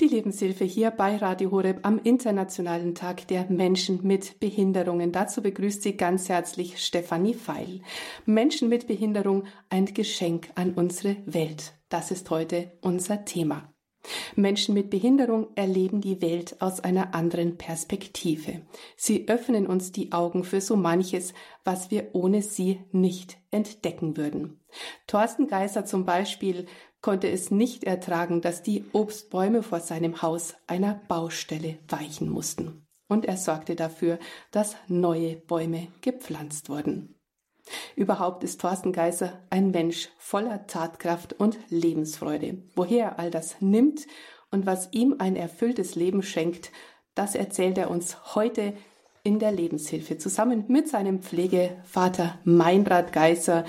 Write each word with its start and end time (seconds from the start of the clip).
Die 0.00 0.08
Lebenshilfe 0.08 0.64
hier 0.64 0.90
bei 0.92 1.18
Radio 1.18 1.50
Horeb 1.50 1.80
am 1.82 1.98
Internationalen 1.98 2.94
Tag 2.94 3.28
der 3.28 3.44
Menschen 3.50 4.00
mit 4.02 4.40
Behinderungen. 4.40 5.12
Dazu 5.12 5.42
begrüßt 5.42 5.82
sie 5.82 5.98
ganz 5.98 6.30
herzlich 6.30 6.82
Stefanie 6.82 7.34
Feil. 7.34 7.82
Menschen 8.24 8.70
mit 8.70 8.86
Behinderung, 8.86 9.44
ein 9.68 9.84
Geschenk 9.84 10.52
an 10.54 10.72
unsere 10.72 11.18
Welt. 11.26 11.74
Das 11.90 12.10
ist 12.10 12.30
heute 12.30 12.72
unser 12.80 13.26
Thema. 13.26 13.74
Menschen 14.34 14.74
mit 14.74 14.88
Behinderung 14.88 15.48
erleben 15.54 16.00
die 16.00 16.22
Welt 16.22 16.62
aus 16.62 16.80
einer 16.80 17.14
anderen 17.14 17.58
Perspektive. 17.58 18.62
Sie 18.96 19.28
öffnen 19.28 19.66
uns 19.66 19.92
die 19.92 20.12
Augen 20.12 20.44
für 20.44 20.62
so 20.62 20.76
manches, 20.76 21.34
was 21.62 21.90
wir 21.90 22.08
ohne 22.14 22.40
sie 22.40 22.80
nicht 22.92 23.36
entdecken 23.50 24.16
würden. 24.16 24.60
Thorsten 25.06 25.48
Geiser 25.48 25.84
zum 25.84 26.04
Beispiel 26.04 26.66
konnte 27.00 27.28
es 27.30 27.50
nicht 27.50 27.84
ertragen, 27.84 28.40
dass 28.40 28.62
die 28.62 28.84
Obstbäume 28.92 29.62
vor 29.62 29.80
seinem 29.80 30.22
Haus 30.22 30.54
einer 30.66 31.00
Baustelle 31.08 31.78
weichen 31.88 32.28
mussten. 32.28 32.86
Und 33.08 33.26
er 33.26 33.36
sorgte 33.36 33.74
dafür, 33.74 34.18
dass 34.50 34.76
neue 34.86 35.36
Bäume 35.36 35.88
gepflanzt 36.00 36.68
wurden. 36.68 37.16
Überhaupt 37.96 38.44
ist 38.44 38.60
Thorsten 38.60 38.92
Geiser 38.92 39.40
ein 39.50 39.70
Mensch 39.70 40.08
voller 40.18 40.66
Tatkraft 40.66 41.32
und 41.34 41.58
Lebensfreude. 41.68 42.62
Woher 42.74 43.04
er 43.04 43.18
all 43.18 43.30
das 43.30 43.60
nimmt 43.60 44.06
und 44.50 44.66
was 44.66 44.88
ihm 44.92 45.16
ein 45.18 45.36
erfülltes 45.36 45.94
Leben 45.94 46.22
schenkt, 46.22 46.70
das 47.14 47.34
erzählt 47.34 47.78
er 47.78 47.90
uns 47.90 48.34
heute 48.34 48.74
in 49.22 49.38
der 49.38 49.52
Lebenshilfe. 49.52 50.18
Zusammen 50.18 50.64
mit 50.68 50.88
seinem 50.88 51.20
Pflegevater 51.20 52.38
Meinrad 52.44 53.12
Geiser 53.12 53.64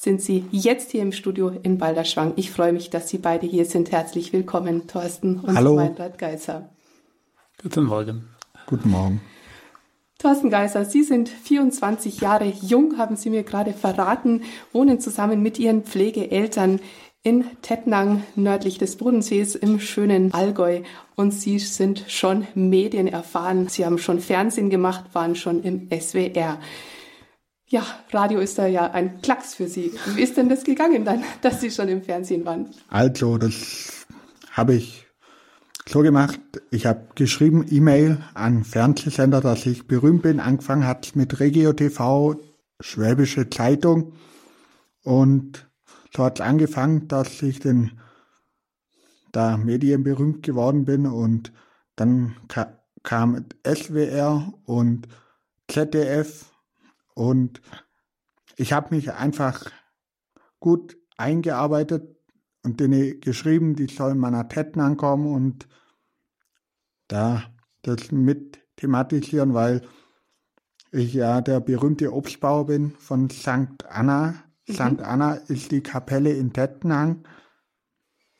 sind 0.00 0.22
Sie 0.22 0.46
jetzt 0.50 0.92
hier 0.92 1.02
im 1.02 1.12
Studio 1.12 1.52
in 1.62 1.76
Balderschwang. 1.76 2.32
Ich 2.36 2.50
freue 2.50 2.72
mich, 2.72 2.88
dass 2.88 3.10
Sie 3.10 3.18
beide 3.18 3.46
hier 3.46 3.66
sind. 3.66 3.92
Herzlich 3.92 4.32
willkommen, 4.32 4.86
Thorsten 4.86 5.40
und 5.40 5.54
Hallo. 5.54 5.74
Meinrad 5.74 6.16
Geiser. 6.16 6.70
Guten 7.62 7.84
Morgen. 7.84 8.24
Guten 8.64 8.88
Morgen. 8.88 9.20
Thorsten 10.18 10.48
Geiser, 10.48 10.86
Sie 10.86 11.02
sind 11.02 11.28
24 11.28 12.22
Jahre 12.22 12.50
jung, 12.62 12.96
haben 12.96 13.16
Sie 13.16 13.28
mir 13.28 13.42
gerade 13.42 13.74
verraten, 13.74 14.42
wohnen 14.72 15.00
zusammen 15.00 15.42
mit 15.42 15.58
Ihren 15.58 15.82
Pflegeeltern 15.82 16.80
in 17.22 17.44
Tettnang 17.60 18.22
nördlich 18.36 18.78
des 18.78 18.96
Bodensees 18.96 19.54
im 19.54 19.80
schönen 19.80 20.32
Allgäu 20.32 20.80
und 21.14 21.32
Sie 21.32 21.58
sind 21.58 22.06
schon 22.08 22.46
medienerfahren. 22.54 23.68
Sie 23.68 23.84
haben 23.84 23.98
schon 23.98 24.20
Fernsehen 24.20 24.70
gemacht, 24.70 25.04
waren 25.12 25.36
schon 25.36 25.62
im 25.62 25.90
SWR. 25.90 26.58
Ja, 27.72 27.86
Radio 28.10 28.40
ist 28.40 28.58
da 28.58 28.66
ja 28.66 28.90
ein 28.90 29.22
Klacks 29.22 29.54
für 29.54 29.68
Sie. 29.68 29.92
Wie 30.16 30.22
ist 30.22 30.36
denn 30.36 30.48
das 30.48 30.64
gegangen 30.64 31.04
dann, 31.04 31.22
dass 31.40 31.60
Sie 31.60 31.70
schon 31.70 31.88
im 31.88 32.02
Fernsehen 32.02 32.44
waren? 32.44 32.68
Also, 32.88 33.38
das 33.38 34.06
habe 34.50 34.74
ich 34.74 35.06
so 35.88 36.00
gemacht, 36.00 36.40
ich 36.72 36.86
habe 36.86 37.06
geschrieben, 37.14 37.64
E-Mail 37.70 38.18
an 38.34 38.64
Fernsehsender, 38.64 39.40
dass 39.40 39.66
ich 39.66 39.86
berühmt 39.86 40.22
bin. 40.22 40.40
Angefangen 40.40 40.84
hat 40.84 41.14
mit 41.14 41.38
Regio 41.38 41.72
TV, 41.72 42.40
Schwäbische 42.80 43.48
Zeitung. 43.50 44.14
Und 45.04 45.70
so 46.14 46.24
hat 46.24 46.40
es 46.40 46.46
angefangen, 46.46 47.06
dass 47.06 47.40
ich 47.40 47.60
den, 47.60 48.00
da 49.30 49.56
medienberühmt 49.56 50.42
geworden 50.42 50.86
bin. 50.86 51.06
Und 51.06 51.52
dann 51.94 52.34
ka 52.48 52.76
kam 53.04 53.46
SWR 53.64 54.52
und 54.64 55.06
ZDF. 55.68 56.49
Und 57.20 57.60
ich 58.56 58.72
habe 58.72 58.94
mich 58.94 59.12
einfach 59.12 59.70
gut 60.58 60.96
eingearbeitet 61.18 62.16
und 62.62 62.80
denen 62.80 63.20
geschrieben, 63.20 63.76
die 63.76 63.88
sollen 63.88 64.16
meiner 64.16 64.48
Tetten 64.48 64.80
ankommen 64.80 65.26
und 65.26 65.68
da 67.08 67.42
das 67.82 68.10
mit 68.10 68.60
thematisieren, 68.76 69.52
weil 69.52 69.82
ich 70.92 71.12
ja 71.12 71.42
der 71.42 71.60
berühmte 71.60 72.10
Obstbauer 72.10 72.64
bin 72.64 72.92
von 72.92 73.28
St. 73.28 73.84
Anna. 73.86 74.42
Mhm. 74.66 74.72
St. 74.72 75.02
Anna 75.02 75.34
ist 75.34 75.72
die 75.72 75.82
Kapelle 75.82 76.32
in 76.32 76.54
Tettenhang. 76.54 77.24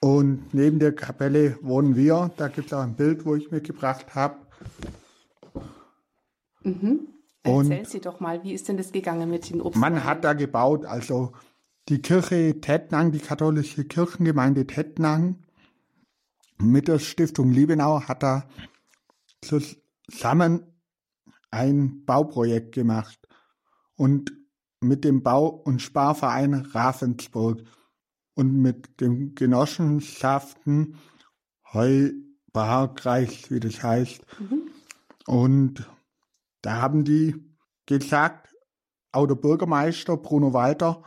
Und 0.01 0.55
neben 0.55 0.79
der 0.79 0.95
Kapelle 0.95 1.59
wohnen 1.61 1.97
wir. 1.97 2.31
Da 2.39 2.49
gibt 2.49 2.69
es 2.69 2.73
auch 2.73 2.83
ein 2.83 2.97
Bild, 2.97 3.27
wo 3.27 3.35
ich 3.35 3.51
mitgebracht 3.51 4.15
habe. 4.15 4.37
Mhm. 6.63 7.20
Erzählen 7.43 7.85
Sie 7.85 8.01
doch 8.01 8.21
mal, 8.21 8.43
wie 8.43 8.53
ist 8.53 8.69
denn 8.69 8.77
das 8.77 8.93
gegangen 8.93 9.31
mit 9.31 9.49
den 9.49 9.61
Obstbäumen? 9.61 9.95
Man 9.95 10.05
hat 10.05 10.25
da 10.25 10.35
gebaut, 10.35 10.85
also 10.85 11.33
die 11.89 12.03
Kirche 12.03 12.61
Tettnang, 12.61 13.13
die 13.13 13.19
katholische 13.19 13.85
Kirchengemeinde 13.85 14.67
Tettnang 14.67 15.39
mit 16.59 16.89
der 16.89 16.99
Stiftung 16.99 17.51
Liebenau 17.51 18.03
hat 18.03 18.23
da 18.23 18.47
zusammen 19.41 20.63
ein 21.51 22.05
Bauprojekt 22.05 22.73
gemacht 22.73 23.19
und 23.97 24.33
mit 24.81 25.05
dem 25.05 25.23
Bau- 25.23 25.49
und 25.49 25.81
Sparverein 25.81 26.55
Ravensburg 26.55 27.63
und 28.35 28.61
mit 28.61 29.01
den 29.01 29.35
Genossenschaften 29.35 30.97
Heubarkreis, 31.73 33.51
wie 33.51 33.61
das 33.61 33.83
heißt. 33.83 34.25
Mhm. 34.39 34.63
Und 35.27 35.89
da 36.63 36.81
haben 36.81 37.05
die 37.05 37.35
gesagt, 37.87 38.55
auch 39.13 39.27
der 39.27 39.35
Bürgermeister 39.35 40.17
Bruno 40.17 40.53
Walter 40.53 41.03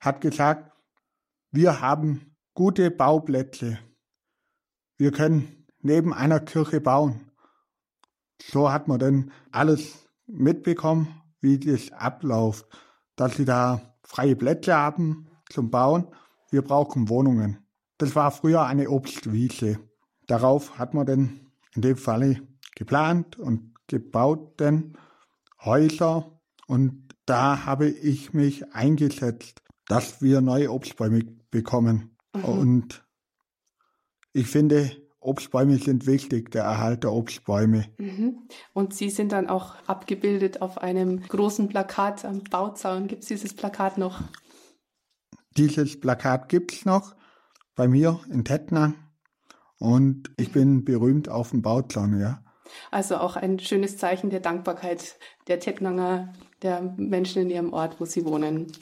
hat 0.00 0.20
gesagt, 0.20 0.72
wir 1.50 1.80
haben 1.80 2.34
gute 2.54 2.90
Bauplätze. 2.90 3.78
Wir 4.96 5.12
können 5.12 5.66
neben 5.80 6.14
einer 6.14 6.40
Kirche 6.40 6.80
bauen. 6.80 7.30
So 8.42 8.72
hat 8.72 8.88
man 8.88 8.98
dann 8.98 9.32
alles 9.50 10.08
mitbekommen, 10.26 11.20
wie 11.40 11.58
das 11.58 11.92
abläuft, 11.92 12.66
dass 13.16 13.36
sie 13.36 13.44
da 13.44 13.96
freie 14.02 14.36
Plätze 14.36 14.74
haben 14.74 15.28
zum 15.50 15.70
Bauen. 15.70 16.06
Wir 16.50 16.62
brauchen 16.62 17.08
Wohnungen. 17.08 17.58
Das 17.98 18.16
war 18.16 18.30
früher 18.30 18.64
eine 18.64 18.88
Obstwiese. 18.90 19.78
Darauf 20.26 20.78
hat 20.78 20.94
man 20.94 21.06
dann 21.06 21.52
in 21.74 21.82
dem 21.82 21.96
Falle 21.96 22.40
geplant 22.74 23.38
und 23.38 23.71
gebaut 23.86 24.60
denn 24.60 24.96
Häuser 25.64 26.40
und 26.66 27.08
da 27.26 27.66
habe 27.66 27.88
ich 27.88 28.32
mich 28.32 28.74
eingesetzt, 28.74 29.62
dass 29.86 30.22
wir 30.22 30.40
neue 30.40 30.72
Obstbäume 30.72 31.24
bekommen. 31.50 32.16
Mhm. 32.34 32.44
Und 32.44 33.04
ich 34.32 34.46
finde, 34.46 34.90
Obstbäume 35.20 35.78
sind 35.78 36.06
wichtig, 36.06 36.50
der 36.50 36.64
Erhalt 36.64 37.04
der 37.04 37.12
Obstbäume. 37.12 37.86
Mhm. 37.98 38.48
Und 38.72 38.94
Sie 38.94 39.10
sind 39.10 39.32
dann 39.32 39.48
auch 39.48 39.76
abgebildet 39.86 40.62
auf 40.62 40.78
einem 40.78 41.20
großen 41.20 41.68
Plakat 41.68 42.24
am 42.24 42.42
Bauzaun. 42.42 43.06
Gibt 43.06 43.22
es 43.22 43.28
dieses 43.28 43.54
Plakat 43.54 43.98
noch? 43.98 44.20
Dieses 45.56 46.00
Plakat 46.00 46.48
gibt 46.48 46.72
es 46.72 46.84
noch 46.84 47.14
bei 47.76 47.86
mir 47.86 48.20
in 48.30 48.44
Tettnang. 48.44 48.94
Und 49.78 50.30
ich 50.36 50.52
bin 50.52 50.84
berühmt 50.84 51.28
auf 51.28 51.50
dem 51.50 51.62
Bauzaun, 51.62 52.18
ja. 52.18 52.42
Also 52.90 53.16
auch 53.16 53.36
ein 53.36 53.58
schönes 53.58 53.96
Zeichen 53.96 54.30
der 54.30 54.40
Dankbarkeit 54.40 55.16
der 55.48 55.60
Tettnanger, 55.60 56.32
der 56.62 56.82
Menschen 56.96 57.42
in 57.42 57.50
ihrem 57.50 57.72
Ort, 57.72 58.00
wo 58.00 58.04
sie 58.04 58.24
wohnen. 58.24 58.72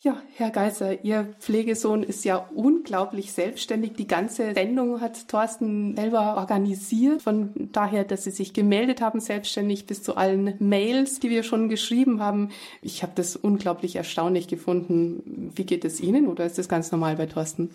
Ja, 0.00 0.22
Herr 0.36 0.50
Geiser, 0.50 1.04
Ihr 1.04 1.34
Pflegesohn 1.40 2.04
ist 2.04 2.24
ja 2.24 2.36
unglaublich 2.54 3.32
selbstständig. 3.32 3.94
Die 3.94 4.06
ganze 4.06 4.54
Sendung 4.54 5.00
hat 5.00 5.26
Thorsten 5.26 5.96
selber 5.96 6.36
organisiert. 6.36 7.22
Von 7.22 7.70
daher, 7.72 8.04
dass 8.04 8.22
Sie 8.22 8.30
sich 8.30 8.52
gemeldet 8.52 9.00
haben, 9.00 9.18
selbstständig 9.18 9.86
bis 9.86 10.04
zu 10.04 10.16
allen 10.16 10.54
Mails, 10.60 11.18
die 11.18 11.30
wir 11.30 11.42
schon 11.42 11.68
geschrieben 11.68 12.20
haben. 12.20 12.50
Ich 12.80 13.02
habe 13.02 13.10
das 13.16 13.34
unglaublich 13.34 13.96
erstaunlich 13.96 14.46
gefunden. 14.46 15.50
Wie 15.56 15.66
geht 15.66 15.84
es 15.84 15.98
Ihnen 15.98 16.28
oder 16.28 16.46
ist 16.46 16.58
das 16.58 16.68
ganz 16.68 16.92
normal 16.92 17.16
bei 17.16 17.26
Thorsten? 17.26 17.74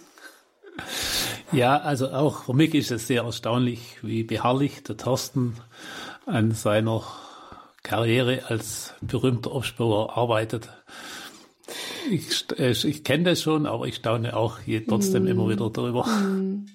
Ja, 1.52 1.78
also 1.78 2.10
auch 2.10 2.46
für 2.46 2.54
mich 2.54 2.74
ist 2.74 2.92
es 2.92 3.08
sehr 3.08 3.24
erstaunlich, 3.24 3.98
wie 4.02 4.24
beharrlich 4.24 4.84
der 4.84 4.98
Thorsten 4.98 5.56
an 6.26 6.52
seiner 6.52 7.04
Karriere 7.84 8.44
als 8.48 8.94
berühmter 9.02 9.54
Obstbauer 9.54 10.18
arbeitet. 10.18 10.70
Ich, 12.10 12.46
äh, 12.58 12.72
ich 12.72 13.04
kenne 13.04 13.24
das 13.26 13.42
schon, 13.42 13.66
aber 13.66 13.88
ich 13.88 13.96
staune 13.96 14.36
auch 14.36 14.60
trotzdem 14.88 15.24
mm. 15.24 15.28
immer 15.28 15.50
wieder 15.50 15.70
darüber. 15.70 16.06
Mm. 16.06 16.66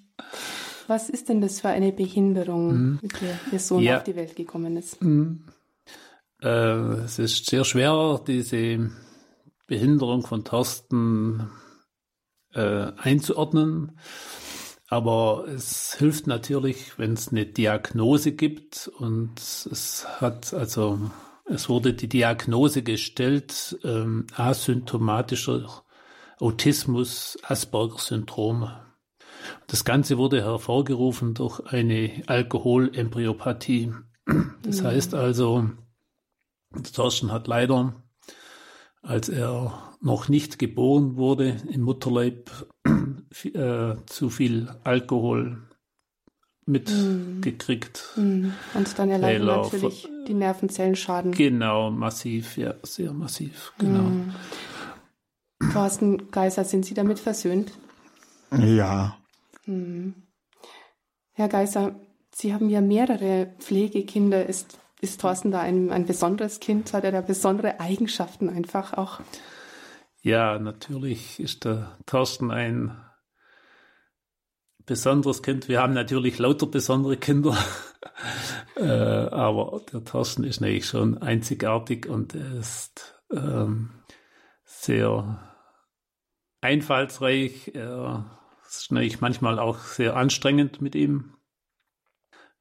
Was 0.86 1.10
ist 1.10 1.28
denn 1.28 1.40
das 1.40 1.60
für 1.60 1.68
eine 1.68 1.92
Behinderung, 1.92 2.72
mm. 2.72 2.98
mit 3.02 3.20
der 3.20 3.38
Ihr 3.52 3.58
Sohn 3.58 3.82
ja. 3.82 3.98
auf 3.98 4.04
die 4.04 4.16
Welt 4.16 4.36
gekommen 4.36 4.76
ist? 4.76 5.02
Mm. 5.02 5.44
Äh, 6.42 6.48
es 7.04 7.18
ist 7.18 7.46
sehr 7.46 7.64
schwer, 7.64 8.20
diese 8.26 8.90
Behinderung 9.66 10.22
von 10.22 10.44
Thorsten 10.44 11.50
äh, 12.58 12.92
einzuordnen. 12.96 13.98
Aber 14.88 15.46
es 15.48 15.94
hilft 15.94 16.26
natürlich, 16.26 16.98
wenn 16.98 17.12
es 17.12 17.28
eine 17.28 17.44
Diagnose 17.44 18.32
gibt 18.32 18.88
und 18.98 19.38
es 19.38 20.06
hat 20.20 20.54
also 20.54 20.98
es 21.44 21.68
wurde 21.68 21.94
die 21.94 22.08
Diagnose 22.08 22.82
gestellt, 22.82 23.78
ähm, 23.82 24.26
asymptomatischer 24.34 25.82
Autismus, 26.38 27.38
Asperger-Syndrom. 27.42 28.70
Das 29.66 29.84
Ganze 29.84 30.18
wurde 30.18 30.42
hervorgerufen 30.42 31.34
durch 31.34 31.60
eine 31.66 32.22
Alkoholembryopathie. 32.26 33.92
Das 34.62 34.82
mhm. 34.82 34.86
heißt 34.86 35.14
also, 35.14 35.70
Thorsten 36.92 37.32
hat 37.32 37.46
leider, 37.46 37.94
als 39.00 39.30
er 39.30 39.87
noch 40.00 40.28
nicht 40.28 40.58
geboren 40.58 41.16
wurde, 41.16 41.56
im 41.70 41.82
Mutterleib 41.82 42.50
äh, 43.54 43.94
zu 44.06 44.30
viel 44.30 44.68
Alkohol 44.84 45.62
mitgekriegt. 46.66 48.04
Mm. 48.16 48.50
Und 48.74 48.98
dann 48.98 49.10
erleiden 49.10 49.46
natürlich 49.46 50.08
die 50.28 50.34
Nervenzellen 50.34 50.96
Schaden. 50.96 51.32
Genau, 51.32 51.90
massiv, 51.90 52.56
ja, 52.56 52.74
sehr 52.82 53.12
massiv, 53.12 53.72
genau. 53.78 54.02
Mm. 54.02 54.34
Thorsten 55.72 56.30
Geiser, 56.30 56.64
sind 56.64 56.84
Sie 56.84 56.94
damit 56.94 57.18
versöhnt? 57.18 57.72
Ja. 58.52 59.16
Mm. 59.66 60.10
Herr 61.32 61.48
Geiser, 61.48 61.94
Sie 62.34 62.54
haben 62.54 62.68
ja 62.68 62.80
mehrere 62.80 63.52
Pflegekinder. 63.58 64.46
Ist, 64.46 64.78
ist 65.00 65.20
Thorsten 65.20 65.50
da 65.50 65.60
ein, 65.60 65.90
ein 65.90 66.06
besonderes 66.06 66.60
Kind? 66.60 66.92
Hat 66.92 67.04
er 67.04 67.12
da 67.12 67.20
besondere 67.20 67.80
Eigenschaften 67.80 68.48
einfach 68.48 68.92
auch? 68.94 69.20
Ja, 70.22 70.58
natürlich 70.58 71.38
ist 71.38 71.64
der 71.64 71.96
Thorsten 72.06 72.50
ein 72.50 72.96
besonderes 74.84 75.42
Kind. 75.42 75.68
Wir 75.68 75.80
haben 75.80 75.92
natürlich 75.92 76.38
lauter 76.38 76.66
besondere 76.66 77.16
Kinder, 77.16 77.56
äh, 78.76 78.82
aber 78.82 79.82
der 79.92 80.04
Thorsten 80.04 80.44
ist 80.44 80.60
natürlich 80.60 80.86
schon 80.86 81.18
einzigartig 81.18 82.06
und 82.06 82.34
er 82.34 82.54
ist 82.54 83.22
ähm, 83.30 83.90
sehr 84.64 85.54
einfallsreich. 86.60 87.72
Er 87.74 88.38
ist 88.66 88.90
natürlich 88.90 89.20
manchmal 89.20 89.58
auch 89.58 89.78
sehr 89.78 90.16
anstrengend 90.16 90.80
mit 90.80 90.94
ihm, 90.96 91.34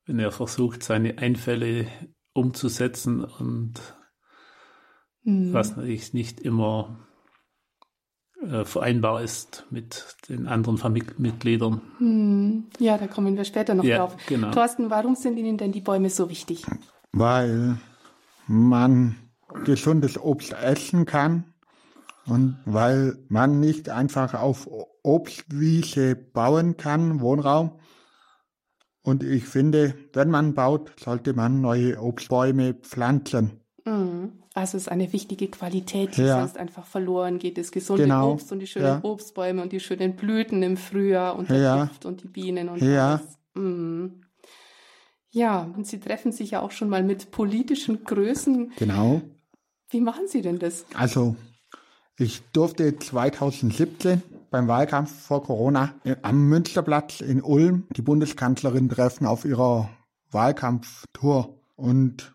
wenn 0.06 0.20
er 0.20 0.32
versucht, 0.32 0.84
seine 0.84 1.18
Einfälle 1.18 1.88
umzusetzen 2.34 3.24
und 3.24 3.82
mhm. 5.24 5.54
was 5.54 5.76
natürlich 5.76 6.14
nicht 6.14 6.40
immer 6.40 7.07
äh, 8.52 8.66
vereinbar 8.66 9.22
ist 9.22 9.66
mit 9.70 10.16
den 10.30 10.48
anderen 10.48 10.78
Familienmitgliedern. 10.78 11.82
Hm. 11.98 12.66
Ja, 12.80 12.98
da 12.98 13.08
kommen 13.08 13.36
wir 13.36 13.44
später 13.44 13.76
noch 13.76 13.84
ja, 13.84 13.98
drauf. 13.98 14.16
Genau. 14.28 14.52
Thorsten, 14.52 14.90
warum 14.90 15.16
sind 15.16 15.38
Ihnen 15.38 15.58
denn 15.58 15.72
die 15.72 15.82
Bäume 15.82 16.10
so 16.10 16.30
wichtig? 16.30 16.66
Weil 17.12 17.78
man 18.48 19.16
gesundes 19.66 20.18
Obst 20.18 20.54
essen 20.54 21.06
kann 21.06 21.46
und 22.26 22.58
weil 22.66 23.18
man 23.30 23.60
nicht 23.60 23.90
einfach 23.90 24.34
auf 24.34 24.70
Obstwiese 25.04 26.16
bauen 26.16 26.78
kann, 26.78 27.22
Wohnraum. 27.22 27.80
Und 29.02 29.24
ich 29.24 29.46
finde, 29.46 29.96
wenn 30.14 30.30
man 30.30 30.54
baut, 30.54 30.92
sollte 31.00 31.34
man 31.34 31.62
neue 31.62 32.02
Obstbäume 32.02 32.74
pflanzen. 32.74 33.62
Mhm. 33.86 34.44
Also 34.58 34.78
es 34.78 34.84
ist 34.86 34.90
eine 34.90 35.14
wichtige 35.14 35.50
Qualität, 35.50 36.18
die 36.18 36.24
ja. 36.24 36.40
sonst 36.40 36.58
einfach 36.58 36.84
verloren 36.84 37.38
geht. 37.38 37.60
Das 37.60 37.72
gesunde 37.72 38.06
genau. 38.06 38.32
Obst 38.32 38.52
und 38.52 38.58
die 38.58 38.66
schönen 38.66 38.88
ja. 38.88 39.00
Obstbäume 39.04 39.62
und 39.62 39.72
die 39.72 39.80
schönen 39.80 40.16
Blüten 40.16 40.64
im 40.64 40.78
Frühjahr 40.78 41.36
und 41.38 41.52
der 41.52 41.58
ja. 41.60 41.86
Duft 41.86 42.06
und 42.06 42.24
die 42.24 42.28
Bienen 42.28 42.68
und 42.70 42.82
ja. 42.82 43.20
alles. 43.20 43.38
Mm. 43.54 44.24
Ja, 45.30 45.62
und 45.62 45.86
Sie 45.86 46.00
treffen 46.00 46.32
sich 46.32 46.50
ja 46.50 46.62
auch 46.62 46.72
schon 46.72 46.90
mal 46.90 47.04
mit 47.04 47.30
politischen 47.30 48.04
Größen. 48.04 48.72
Genau. 48.80 49.22
Wie 49.92 50.02
machen 50.02 50.28
Sie 50.28 50.42
denn 50.42 50.58
das? 50.58 50.88
Also, 50.96 51.36
ich 52.18 52.42
durfte 52.52 52.98
2017 52.98 54.24
beim 54.50 54.68
Wahlkampf 54.68 55.12
vor 55.22 55.44
Corona 55.44 55.94
am 56.24 56.50
Münsterplatz 56.50 57.22
in 57.22 57.44
Ulm 57.44 57.86
die 57.96 58.02
Bundeskanzlerin 58.02 58.90
treffen 58.90 59.28
auf 59.28 59.46
ihrer 59.46 59.88
Wahlkampftour. 60.32 61.54
Und 61.76 62.34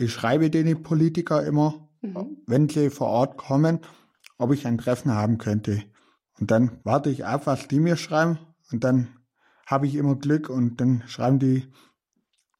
ich 0.00 0.12
schreibe 0.12 0.50
den 0.50 0.82
Politiker 0.82 1.44
immer, 1.44 1.88
mhm. 2.00 2.38
wenn 2.46 2.68
sie 2.68 2.90
vor 2.90 3.08
Ort 3.08 3.36
kommen, 3.36 3.80
ob 4.38 4.52
ich 4.52 4.66
ein 4.66 4.78
Treffen 4.78 5.12
haben 5.12 5.38
könnte. 5.38 5.82
Und 6.38 6.50
dann 6.50 6.78
warte 6.84 7.10
ich 7.10 7.26
ab, 7.26 7.46
was 7.46 7.68
die 7.68 7.80
mir 7.80 7.96
schreiben. 7.96 8.38
Und 8.72 8.84
dann 8.84 9.08
habe 9.66 9.86
ich 9.86 9.94
immer 9.94 10.16
Glück 10.16 10.48
und 10.48 10.80
dann 10.80 11.02
schreiben 11.06 11.38
die, 11.38 11.66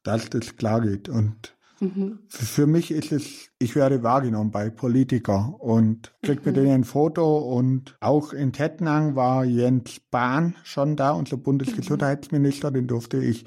dass 0.02 0.28
das 0.28 0.56
klar 0.56 0.82
geht. 0.82 1.08
Und 1.08 1.56
mhm. 1.80 2.18
für 2.28 2.66
mich 2.66 2.90
ist 2.90 3.10
es, 3.10 3.50
ich 3.58 3.74
werde 3.74 4.02
wahrgenommen 4.02 4.50
bei 4.50 4.68
Politiker 4.68 5.56
und 5.58 6.14
krieg 6.22 6.44
mit 6.44 6.56
mhm. 6.56 6.60
denen 6.60 6.74
ein 6.74 6.84
Foto. 6.84 7.38
Und 7.38 7.96
auch 8.00 8.34
in 8.34 8.52
Tettnang 8.52 9.16
war 9.16 9.44
Jens 9.44 10.00
Bahn 10.10 10.56
schon 10.62 10.96
da, 10.96 11.12
unser 11.12 11.38
Bundesgesundheitsminister, 11.38 12.70
den 12.70 12.86
durfte 12.86 13.16
ich 13.16 13.46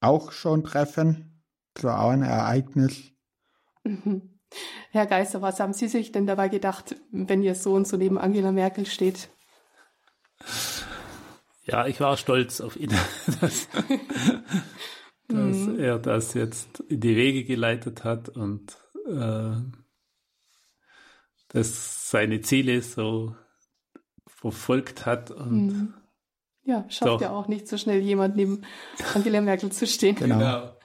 auch 0.00 0.32
schon 0.32 0.62
treffen. 0.62 1.42
Das 1.72 1.84
war 1.84 2.02
auch 2.02 2.10
ein 2.10 2.22
Ereignis. 2.22 3.13
Mhm. 3.84 4.34
Herr 4.90 5.06
Geister, 5.06 5.42
was 5.42 5.60
haben 5.60 5.72
Sie 5.72 5.88
sich 5.88 6.12
denn 6.12 6.26
dabei 6.26 6.48
gedacht, 6.48 6.96
wenn 7.10 7.42
Ihr 7.42 7.54
Sohn 7.54 7.84
so 7.84 7.96
neben 7.96 8.18
Angela 8.18 8.52
Merkel 8.52 8.86
steht? 8.86 9.28
Ja, 11.64 11.86
ich 11.86 12.00
war 12.00 12.16
stolz 12.16 12.60
auf 12.60 12.76
ihn, 12.76 12.90
dass, 13.40 13.68
dass 15.28 15.56
mhm. 15.56 15.78
er 15.78 15.98
das 15.98 16.34
jetzt 16.34 16.80
in 16.80 17.00
die 17.00 17.16
Wege 17.16 17.44
geleitet 17.44 18.04
hat 18.04 18.28
und 18.28 18.76
äh, 19.08 19.56
dass 21.48 22.10
seine 22.10 22.40
Ziele 22.40 22.82
so 22.82 23.34
verfolgt 24.26 25.06
hat 25.06 25.30
und 25.30 25.66
mhm. 25.66 25.94
ja, 26.64 26.84
schafft 26.90 27.10
doch. 27.10 27.20
ja 27.20 27.30
auch 27.30 27.48
nicht 27.48 27.66
so 27.66 27.78
schnell 27.78 28.00
jemand 28.00 28.36
neben 28.36 28.62
Angela 29.14 29.40
Merkel 29.40 29.72
zu 29.72 29.86
stehen. 29.86 30.16
Genau. 30.16 30.38
genau. 30.38 30.76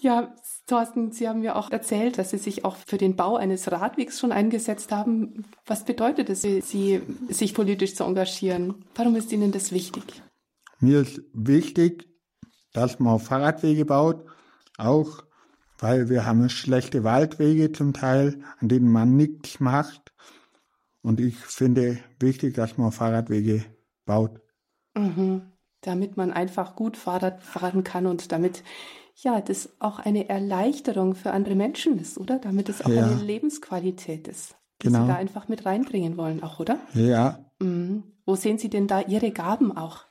Ja, 0.00 0.34
Thorsten, 0.72 1.12
Sie 1.12 1.28
haben 1.28 1.42
ja 1.42 1.54
auch 1.54 1.70
erzählt, 1.70 2.16
dass 2.16 2.30
Sie 2.30 2.38
sich 2.38 2.64
auch 2.64 2.76
für 2.76 2.96
den 2.96 3.14
Bau 3.14 3.36
eines 3.36 3.70
Radwegs 3.70 4.18
schon 4.18 4.32
eingesetzt 4.32 4.90
haben. 4.90 5.44
Was 5.66 5.84
bedeutet 5.84 6.30
es, 6.30 6.40
Sie, 6.40 7.02
sich 7.28 7.52
politisch 7.52 7.94
zu 7.94 8.04
engagieren? 8.04 8.86
Warum 8.94 9.14
ist 9.16 9.32
Ihnen 9.32 9.52
das 9.52 9.70
wichtig? 9.70 10.22
Mir 10.80 11.00
ist 11.00 11.20
wichtig, 11.34 12.08
dass 12.72 12.98
man 12.98 13.18
Fahrradwege 13.18 13.84
baut, 13.84 14.24
auch 14.78 15.24
weil 15.78 16.08
wir 16.08 16.24
haben 16.24 16.48
schlechte 16.48 17.04
Waldwege 17.04 17.72
zum 17.72 17.92
Teil, 17.92 18.42
an 18.58 18.68
denen 18.68 18.90
man 18.90 19.14
nichts 19.14 19.60
macht. 19.60 20.14
Und 21.02 21.20
ich 21.20 21.36
finde 21.36 21.98
wichtig, 22.18 22.54
dass 22.54 22.78
man 22.78 22.92
Fahrradwege 22.92 23.62
baut. 24.06 24.40
Mhm. 24.94 25.52
Damit 25.82 26.16
man 26.16 26.32
einfach 26.32 26.76
gut 26.76 26.96
Fahrrad 26.96 27.42
fahren 27.42 27.84
kann 27.84 28.06
und 28.06 28.32
damit 28.32 28.62
ja, 29.16 29.40
das 29.40 29.68
auch 29.78 29.98
eine 29.98 30.28
Erleichterung 30.28 31.14
für 31.14 31.32
andere 31.32 31.54
Menschen 31.54 31.98
ist, 31.98 32.18
oder? 32.18 32.38
Damit 32.38 32.68
es 32.68 32.84
auch 32.84 32.90
ja. 32.90 33.06
eine 33.06 33.22
Lebensqualität 33.22 34.28
ist, 34.28 34.56
die 34.80 34.86
genau. 34.88 35.02
Sie 35.02 35.08
da 35.08 35.16
einfach 35.16 35.48
mit 35.48 35.66
reinbringen 35.66 36.16
wollen, 36.16 36.42
auch, 36.42 36.60
oder? 36.60 36.78
Ja. 36.94 37.44
Mhm. 37.58 38.04
Wo 38.24 38.36
sehen 38.36 38.58
Sie 38.58 38.70
denn 38.70 38.86
da 38.86 39.00
Ihre 39.00 39.30
Gaben 39.30 39.76
auch, 39.76 40.04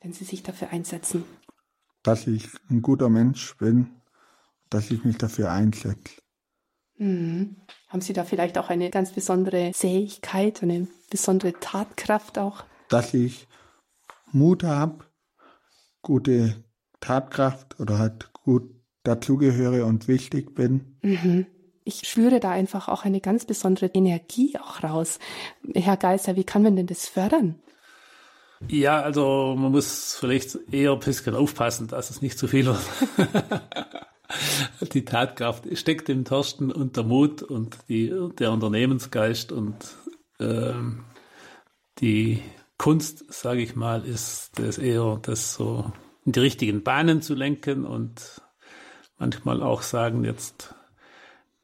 wenn 0.00 0.12
Sie 0.12 0.24
sich 0.24 0.42
dafür 0.42 0.70
einsetzen? 0.70 1.24
Dass 2.02 2.26
ich 2.26 2.48
ein 2.70 2.82
guter 2.82 3.08
Mensch 3.08 3.56
bin, 3.56 3.90
dass 4.70 4.90
ich 4.90 5.04
mich 5.04 5.18
dafür 5.18 5.50
einsetze. 5.50 6.14
Mhm. 6.98 7.56
Haben 7.88 8.00
Sie 8.00 8.12
da 8.12 8.24
vielleicht 8.24 8.58
auch 8.58 8.70
eine 8.70 8.90
ganz 8.90 9.12
besondere 9.12 9.72
Fähigkeit, 9.74 10.62
eine 10.62 10.88
besondere 11.10 11.52
Tatkraft 11.60 12.38
auch? 12.38 12.64
Dass 12.88 13.14
ich 13.14 13.46
Mut 14.32 14.64
habe, 14.64 15.04
gute 16.02 16.64
Tatkraft 17.00 17.78
oder 17.80 17.98
halt 17.98 18.32
gut 18.32 18.70
dazugehöre 19.02 19.84
und 19.86 20.08
wichtig 20.08 20.54
bin. 20.54 20.98
Mhm. 21.02 21.46
Ich 21.84 22.08
spüre 22.08 22.40
da 22.40 22.50
einfach 22.50 22.88
auch 22.88 23.04
eine 23.04 23.20
ganz 23.20 23.44
besondere 23.44 23.86
Energie 23.86 24.58
auch 24.58 24.82
raus. 24.82 25.20
Herr 25.74 25.96
Geiser, 25.96 26.34
wie 26.34 26.44
kann 26.44 26.62
man 26.62 26.74
denn 26.74 26.88
das 26.88 27.06
fördern? 27.06 27.60
Ja, 28.68 29.00
also 29.00 29.54
man 29.56 29.70
muss 29.70 30.16
vielleicht 30.18 30.58
eher 30.72 30.92
ein 30.92 30.98
bisschen 30.98 31.36
aufpassen, 31.36 31.86
dass 31.88 32.10
es 32.10 32.22
nicht 32.22 32.38
zu 32.38 32.48
viel 32.48 32.66
wird. 32.66 32.80
die 34.92 35.04
Tatkraft 35.04 35.64
steckt 35.78 36.08
im 36.08 36.24
Thorsten 36.24 36.72
und 36.72 36.96
der 36.96 37.04
Mut 37.04 37.42
und 37.42 37.76
die, 37.88 38.12
der 38.38 38.50
Unternehmensgeist 38.50 39.52
und 39.52 39.76
ähm, 40.40 41.04
die 42.00 42.42
Kunst, 42.78 43.32
sage 43.32 43.62
ich 43.62 43.76
mal, 43.76 44.04
ist 44.04 44.58
das 44.58 44.78
eher 44.78 45.18
das 45.22 45.54
so 45.54 45.92
in 46.26 46.32
die 46.32 46.40
richtigen 46.40 46.82
Bahnen 46.82 47.22
zu 47.22 47.34
lenken 47.34 47.84
und 47.84 48.42
manchmal 49.16 49.62
auch 49.62 49.82
sagen, 49.82 50.24
jetzt 50.24 50.74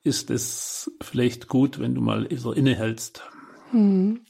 ist 0.04 0.30
es 0.30 0.90
vielleicht 1.00 1.48
gut, 1.48 1.78
wenn 1.78 1.94
du 1.94 2.00
mal 2.00 2.28
so 2.36 2.52
innehältst. 2.52 3.22
Hm. 3.70 4.20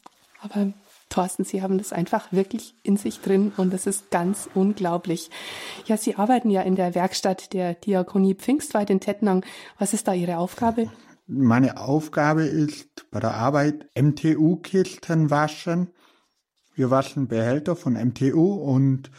Aber 0.40 0.72
Thorsten, 1.08 1.44
Sie 1.44 1.62
haben 1.62 1.78
das 1.78 1.92
einfach 1.92 2.32
wirklich 2.32 2.74
in 2.82 2.96
sich 2.96 3.20
drin 3.20 3.52
und 3.56 3.72
das 3.72 3.86
ist 3.86 4.10
ganz 4.10 4.48
unglaublich. 4.54 5.30
Ja, 5.86 5.96
Sie 5.96 6.16
arbeiten 6.16 6.50
ja 6.50 6.62
in 6.62 6.74
der 6.74 6.94
Werkstatt 6.94 7.52
der 7.52 7.74
Diakonie 7.74 8.34
Pfingstweit 8.34 8.88
in 8.90 9.00
Tettnang. 9.00 9.44
Was 9.78 9.92
ist 9.92 10.08
da 10.08 10.14
Ihre 10.14 10.38
Aufgabe? 10.38 10.90
Meine 11.26 11.78
Aufgabe 11.78 12.44
ist 12.44 13.10
bei 13.10 13.20
der 13.20 13.34
Arbeit 13.34 13.86
MTU-Kisten 13.94 15.30
waschen 15.30 15.90
Wir 16.74 16.90
waschen 16.90 17.28
Behälter 17.28 17.76
von 17.76 17.92
MTU 17.92 18.54
und. 18.54 19.10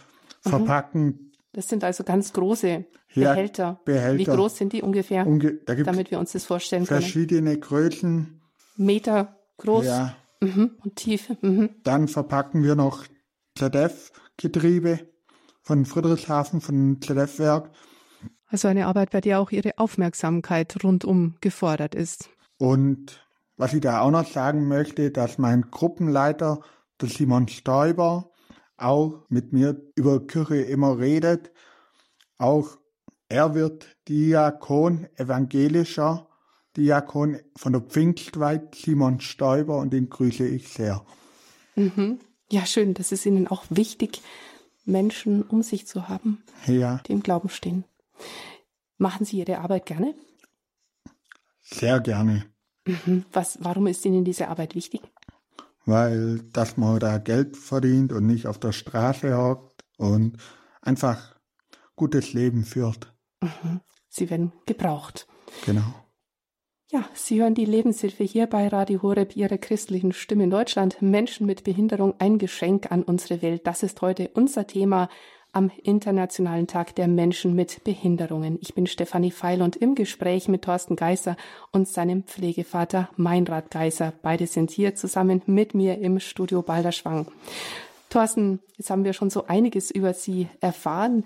Verpacken 0.50 1.32
Das 1.54 1.68
sind 1.68 1.84
also 1.84 2.04
ganz 2.04 2.34
große 2.34 2.86
Ja, 3.14 3.32
Behälter. 3.34 3.80
Behälter. 3.86 4.18
Wie 4.20 4.24
groß 4.38 4.58
sind 4.58 4.74
die 4.74 4.82
ungefähr, 4.82 5.26
unge 5.28 5.54
da 5.66 5.76
damit 5.76 6.12
wir 6.12 6.20
uns 6.20 6.32
das 6.34 6.46
vorstellen 6.46 6.86
können? 6.86 7.02
verschiedene 7.02 7.58
Größen. 7.60 8.42
Meter 8.76 9.38
groß 9.58 9.86
Ja, 9.86 10.16
mhm. 10.42 10.72
und 10.84 10.96
tief. 10.96 11.32
Mhm. 11.42 11.70
dann 11.84 12.08
verpacken 12.08 12.64
wir 12.64 12.76
noch 12.76 13.06
ZF-Getriebe 13.58 15.00
von 15.62 15.86
Friedrichshafen, 15.86 16.60
von 16.62 17.00
ZF-Werk. 17.02 17.70
Also 18.48 18.68
eine 18.68 18.86
Arbeit, 18.88 19.12
bei 19.12 19.22
der 19.22 19.40
auch 19.40 19.52
Ihre 19.52 19.78
Aufmerksamkeit 19.78 20.76
rundum 20.84 21.36
gefordert 21.42 21.96
ist. 21.96 22.30
Und 22.58 23.26
was 23.58 23.74
ich 23.74 23.82
da 23.82 24.02
auch 24.02 24.12
noch 24.12 24.28
sagen 24.28 24.68
möchte, 24.68 25.12
dass 25.12 25.38
mein 25.38 25.70
Gruppenleiter, 25.72 26.60
der 27.02 27.10
Simon 27.10 27.48
Stoiber, 27.48 28.32
auch 28.78 29.26
mit 29.30 29.54
mir 29.54 29.82
über 29.96 30.26
Kirche 30.26 30.58
immer 30.62 30.98
redet. 31.00 31.52
Auch 32.38 32.78
er 33.30 33.56
wird 33.56 33.88
Diakon, 34.08 35.08
evangelischer 35.16 36.28
Diakon 36.76 37.40
von 37.56 37.74
der 37.74 37.82
Pfingstweit, 37.82 38.76
Simon 38.76 39.20
Stoiber, 39.20 39.78
und 39.78 39.94
den 39.94 40.10
grüße 40.10 40.48
ich 40.48 40.70
sehr. 40.70 41.06
Ja, 42.52 42.66
schön. 42.66 42.94
Das 42.94 43.12
ist 43.12 43.26
Ihnen 43.26 43.48
auch 43.48 43.64
wichtig, 43.70 44.22
Menschen 44.86 45.44
um 45.44 45.64
sich 45.64 45.88
zu 45.88 46.10
haben, 46.10 46.44
Ja, 46.66 47.02
die 47.08 47.12
im 47.14 47.24
Glauben 47.24 47.50
stehen. 47.50 47.86
Machen 48.98 49.26
Sie 49.26 49.40
Ihre 49.40 49.60
Arbeit 49.60 49.86
gerne? 49.86 50.16
sehr 51.62 52.00
gerne, 52.02 52.46
Was, 53.32 53.58
warum 53.62 53.88
ist 53.88 54.06
Ihnen 54.06 54.26
diese 54.26 54.50
Arbeit 54.50 54.76
wichtig? 54.76 55.02
Weil 55.86 56.40
dass 56.54 56.78
man 56.78 57.00
da 57.00 57.18
Geld 57.18 57.58
verdient 57.58 58.14
und 58.14 58.26
nicht 58.26 58.48
auf 58.48 58.60
der 58.60 58.72
Straße 58.72 59.38
hockt 59.38 59.84
und 59.98 60.38
einfach 60.82 61.36
gutes 61.96 62.34
Leben 62.34 62.64
führt. 62.64 63.14
Sie 64.10 64.30
werden 64.30 64.54
gebraucht. 64.66 65.28
Genau. 65.66 65.94
Ja, 66.92 67.10
Sie 67.16 67.42
hören 67.42 67.56
die 67.56 67.66
Lebenshilfe 67.66 68.24
hier 68.24 68.46
bei 68.46 68.68
Radio 68.68 69.02
Horeb, 69.02 69.36
Ihrer 69.36 69.58
christlichen 69.58 70.12
Stimme 70.12 70.44
in 70.44 70.52
Deutschland. 70.52 71.02
Menschen 71.02 71.48
mit 71.48 71.64
Behinderung, 71.64 72.14
ein 72.20 72.38
Geschenk 72.38 72.92
an 72.92 73.02
unsere 73.02 73.42
Welt. 73.42 73.66
Das 73.66 73.82
ist 73.82 74.02
heute 74.02 74.30
unser 74.36 74.68
Thema 74.68 75.10
am 75.54 75.72
Internationalen 75.84 76.68
Tag 76.68 76.96
der 76.96 77.08
Menschen 77.08 77.56
mit 77.56 77.84
Behinderungen. 77.84 78.58
Ich 78.62 78.74
bin 78.74 78.88
Stefanie 78.88 79.32
Feil 79.32 79.62
und 79.62 79.76
im 79.76 79.96
Gespräch 79.96 80.48
mit 80.48 80.64
Thorsten 80.64 80.96
Geißer 80.96 81.38
und 81.72 81.88
seinem 81.88 82.24
Pflegevater 82.24 83.10
Meinrad 83.16 83.70
Geißer. 83.72 84.14
Beide 84.24 84.48
sind 84.48 84.72
hier 84.72 84.96
zusammen 84.96 85.44
mit 85.46 85.76
mir 85.76 86.00
im 86.00 86.20
Studio 86.20 86.64
Balderschwang. 86.64 87.28
Thorsten, 88.14 88.60
jetzt 88.78 88.92
haben 88.92 89.06
wir 89.06 89.14
schon 89.14 89.32
so 89.32 89.48
einiges 89.48 89.90
über 89.90 90.14
Sie 90.14 90.48
erfahren. 90.62 91.24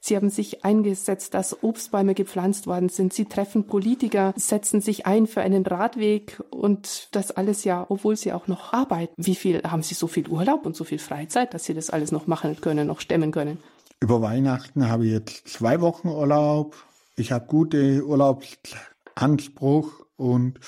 Sie 0.00 0.16
haben 0.16 0.28
sich 0.28 0.66
eingesetzt, 0.66 1.32
dass 1.32 1.62
Obstbäume 1.62 2.14
gepflanzt 2.14 2.66
worden 2.66 2.90
sind. 2.90 3.14
Sie 3.14 3.24
treffen 3.24 3.66
Politiker, 3.66 4.34
setzen 4.36 4.82
sich 4.82 5.06
ein 5.06 5.26
für 5.26 5.40
einen 5.40 5.64
Radweg 5.64 6.42
und 6.50 7.08
das 7.12 7.30
alles 7.30 7.64
ja, 7.64 7.86
obwohl 7.88 8.16
Sie 8.16 8.34
auch 8.34 8.48
noch 8.48 8.74
arbeiten. 8.74 9.14
Wie 9.16 9.34
viel 9.34 9.62
haben 9.62 9.82
Sie 9.82 9.94
so 9.94 10.08
viel 10.08 10.28
Urlaub 10.28 10.66
und 10.66 10.76
so 10.76 10.84
viel 10.84 10.98
Freizeit, 10.98 11.54
dass 11.54 11.64
Sie 11.64 11.72
das 11.72 11.88
alles 11.88 12.12
noch 12.12 12.26
machen 12.26 12.60
können, 12.60 12.86
noch 12.86 13.00
stemmen 13.00 13.32
können? 13.32 13.56
Über 14.00 14.20
Weihnachten 14.20 14.90
habe 14.90 15.06
ich 15.06 15.12
jetzt 15.12 15.48
zwei 15.48 15.80
Wochen 15.80 16.08
Urlaub. 16.08 16.76
Ich 17.16 17.32
habe 17.32 17.46
gute 17.46 18.04
Urlaubsanspruch 18.04 20.04
und 20.16 20.60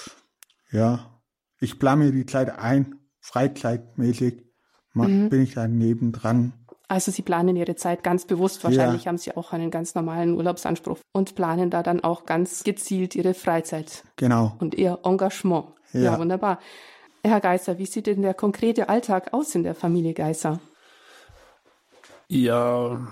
ja, 0.72 1.20
ich 1.60 1.78
plane 1.78 2.06
mir 2.06 2.12
die 2.12 2.25
Zeit 2.25 2.58
ein, 2.58 2.94
freizeitmäßig 3.20 4.48
ma- 4.99 5.28
bin 5.28 5.43
ich 5.43 5.55
dann 5.55 5.78
nebendran. 5.78 6.52
Also 6.88 7.11
Sie 7.11 7.23
planen 7.23 7.55
Ihre 7.57 7.76
Zeit 7.76 8.02
ganz 8.02 8.25
bewusst. 8.25 8.64
Wahrscheinlich 8.64 9.07
haben 9.07 9.19
Sie 9.19 9.37
auch 9.37 9.52
einen 9.52 9.71
ganz 9.71 9.95
normalen 9.95 10.35
Urlaubsanspruch 10.35 10.99
und 11.12 11.35
planen 11.35 11.69
da 11.71 11.83
dann 11.83 12.00
auch 12.02 12.25
ganz 12.25 12.64
gezielt 12.64 13.14
Ihre 13.14 13.35
Freizeit 13.35 14.05
Genau. 14.17 14.57
und 14.59 14.75
Ihr 14.75 14.99
Engagement. 15.05 15.67
Ja, 15.93 16.00
Ja. 16.00 16.19
wunderbar. 16.19 16.59
Herr 17.25 17.40
Geißer, 17.40 17.78
wie 17.78 17.85
sieht 17.87 18.07
denn 18.07 18.23
der 18.23 18.33
konkrete 18.33 18.88
Alltag 18.88 19.35
aus 19.35 19.55
in 19.55 19.64
der 19.64 19.75
Familie 19.75 20.14
Geißer? 20.14 20.61
Ja, 22.28 23.07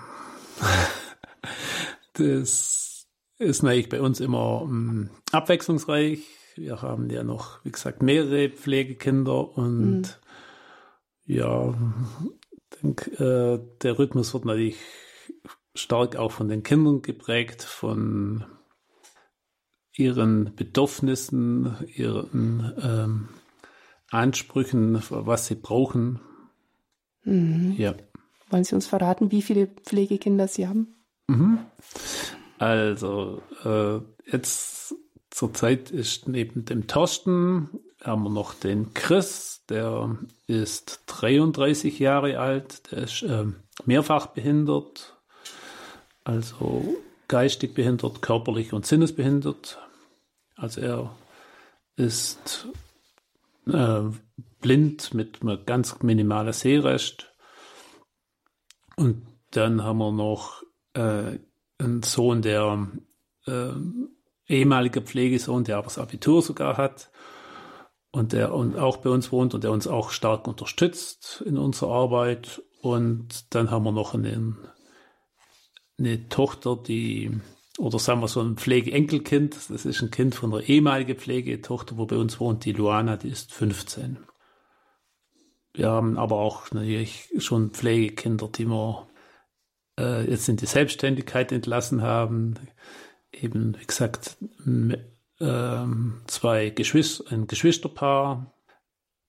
das 2.14 3.06
ist 3.38 3.62
natürlich 3.62 3.88
bei 3.88 4.00
uns 4.00 4.20
immer 4.20 4.62
ähm, 4.64 5.10
abwechslungsreich. 5.32 6.20
Wir 6.56 6.80
haben 6.80 7.10
ja 7.10 7.22
noch, 7.22 7.62
wie 7.64 7.72
gesagt, 7.72 8.02
mehrere 8.02 8.48
Pflegekinder 8.48 9.56
und 9.56 10.18
ja, 11.26 11.74
denk, 12.82 13.08
äh, 13.18 13.58
der 13.82 13.98
Rhythmus 13.98 14.32
wird 14.34 14.44
natürlich 14.44 14.76
stark 15.74 16.16
auch 16.16 16.32
von 16.32 16.48
den 16.48 16.62
Kindern 16.62 17.02
geprägt, 17.02 17.62
von 17.62 18.44
ihren 19.92 20.54
Bedürfnissen, 20.54 21.76
ihren 21.94 22.72
ähm, 22.82 23.28
Ansprüchen, 24.10 25.02
was 25.10 25.46
sie 25.46 25.54
brauchen. 25.56 26.20
Ja. 27.24 27.94
Wollen 28.50 28.64
Sie 28.64 28.74
uns 28.74 28.86
verraten, 28.86 29.32
wie 29.32 29.42
viele 29.42 29.66
Pflegekinder 29.66 30.46
Sie 30.46 30.68
haben? 30.68 30.94
Also, 32.58 33.42
äh, 33.64 33.98
jetzt 34.30 34.94
zur 35.30 35.52
Zeit 35.52 35.90
ist 35.90 36.28
neben 36.28 36.64
dem 36.64 36.86
Thorsten 36.86 37.68
haben 38.02 38.24
wir 38.24 38.30
noch 38.30 38.54
den 38.54 38.94
Chris, 38.94 39.62
der 39.68 40.16
ist 40.46 41.02
33 41.06 41.98
Jahre 41.98 42.38
alt, 42.38 42.90
der 42.92 42.98
ist 42.98 43.22
äh, 43.22 43.44
mehrfach 43.84 44.26
behindert, 44.26 45.16
also 46.24 46.96
geistig 47.28 47.74
behindert, 47.74 48.22
körperlich 48.22 48.72
und 48.72 48.86
sinnesbehindert. 48.86 49.78
Also 50.56 50.80
er 50.80 51.16
ist 51.96 52.68
äh, 53.66 54.02
blind 54.60 55.14
mit 55.14 55.42
einem 55.42 55.64
ganz 55.66 56.02
minimalen 56.02 56.52
Sehrest. 56.52 57.32
Und 58.96 59.26
dann 59.50 59.82
haben 59.82 59.98
wir 59.98 60.12
noch 60.12 60.62
äh, 60.94 61.38
einen 61.78 62.02
Sohn, 62.02 62.42
der 62.42 62.88
äh, 63.46 63.72
ehemaliger 64.48 65.00
Pflegesohn, 65.00 65.64
der 65.64 65.78
aber 65.78 65.86
das 65.86 65.98
Abitur 65.98 66.42
sogar 66.42 66.76
hat 66.76 67.10
und 68.16 68.32
der 68.32 68.54
und 68.54 68.78
auch 68.78 68.96
bei 68.96 69.10
uns 69.10 69.30
wohnt 69.30 69.52
und 69.52 69.62
der 69.62 69.70
uns 69.72 69.86
auch 69.86 70.08
stark 70.08 70.48
unterstützt 70.48 71.44
in 71.44 71.58
unserer 71.58 71.92
Arbeit. 71.92 72.62
Und 72.80 73.54
dann 73.54 73.70
haben 73.70 73.84
wir 73.84 73.92
noch 73.92 74.14
einen, 74.14 74.56
eine 75.98 76.26
Tochter, 76.30 76.76
die, 76.76 77.30
oder 77.78 77.98
sagen 77.98 78.22
wir 78.22 78.28
so 78.28 78.40
ein 78.40 78.56
Pflegeenkelkind, 78.56 79.54
das 79.68 79.84
ist 79.84 80.00
ein 80.00 80.10
Kind 80.10 80.34
von 80.34 80.50
einer 80.50 80.62
ehemaligen 80.66 81.18
Pflegetochter, 81.18 81.98
wo 81.98 82.06
bei 82.06 82.16
uns 82.16 82.40
wohnt, 82.40 82.64
die 82.64 82.72
Luana, 82.72 83.18
die 83.18 83.28
ist 83.28 83.52
15. 83.52 84.16
Wir 85.74 85.90
haben 85.90 86.16
aber 86.16 86.36
auch 86.36 86.70
natürlich 86.70 87.28
schon 87.36 87.70
Pflegekinder, 87.72 88.48
die 88.48 88.64
wir 88.64 89.06
äh, 90.00 90.26
jetzt 90.30 90.48
in 90.48 90.56
die 90.56 90.64
Selbstständigkeit 90.64 91.52
entlassen 91.52 92.00
haben. 92.00 92.54
Eben, 93.30 93.76
wie 93.78 93.86
gesagt, 93.86 94.38
ähm, 95.40 96.22
zwei 96.26 96.70
Geschwister, 96.70 97.30
ein 97.30 97.46
Geschwisterpaar, 97.46 98.52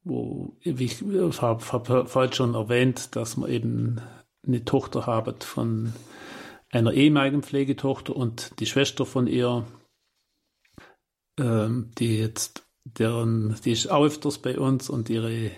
wo, 0.03 0.55
ich 0.61 1.01
habe 1.41 1.63
hab 1.71 2.09
vorhin 2.09 2.33
schon 2.33 2.53
erwähnt, 2.53 3.15
dass 3.15 3.37
wir 3.37 3.49
eben 3.49 4.01
eine 4.45 4.63
Tochter 4.63 5.05
haben 5.05 5.41
von 5.41 5.93
einer 6.71 6.93
ehemaligen 6.93 7.43
Pflegetochter 7.43 8.15
und 8.15 8.59
die 8.59 8.65
Schwester 8.65 9.05
von 9.05 9.27
ihr, 9.27 9.65
ähm, 11.37 11.91
die 11.97 12.19
jetzt, 12.19 12.65
deren, 12.83 13.55
die 13.65 13.71
ist 13.71 13.91
auch 13.91 14.05
öfters 14.05 14.37
bei 14.37 14.57
uns 14.57 14.89
und 14.89 15.09
ihre, 15.09 15.51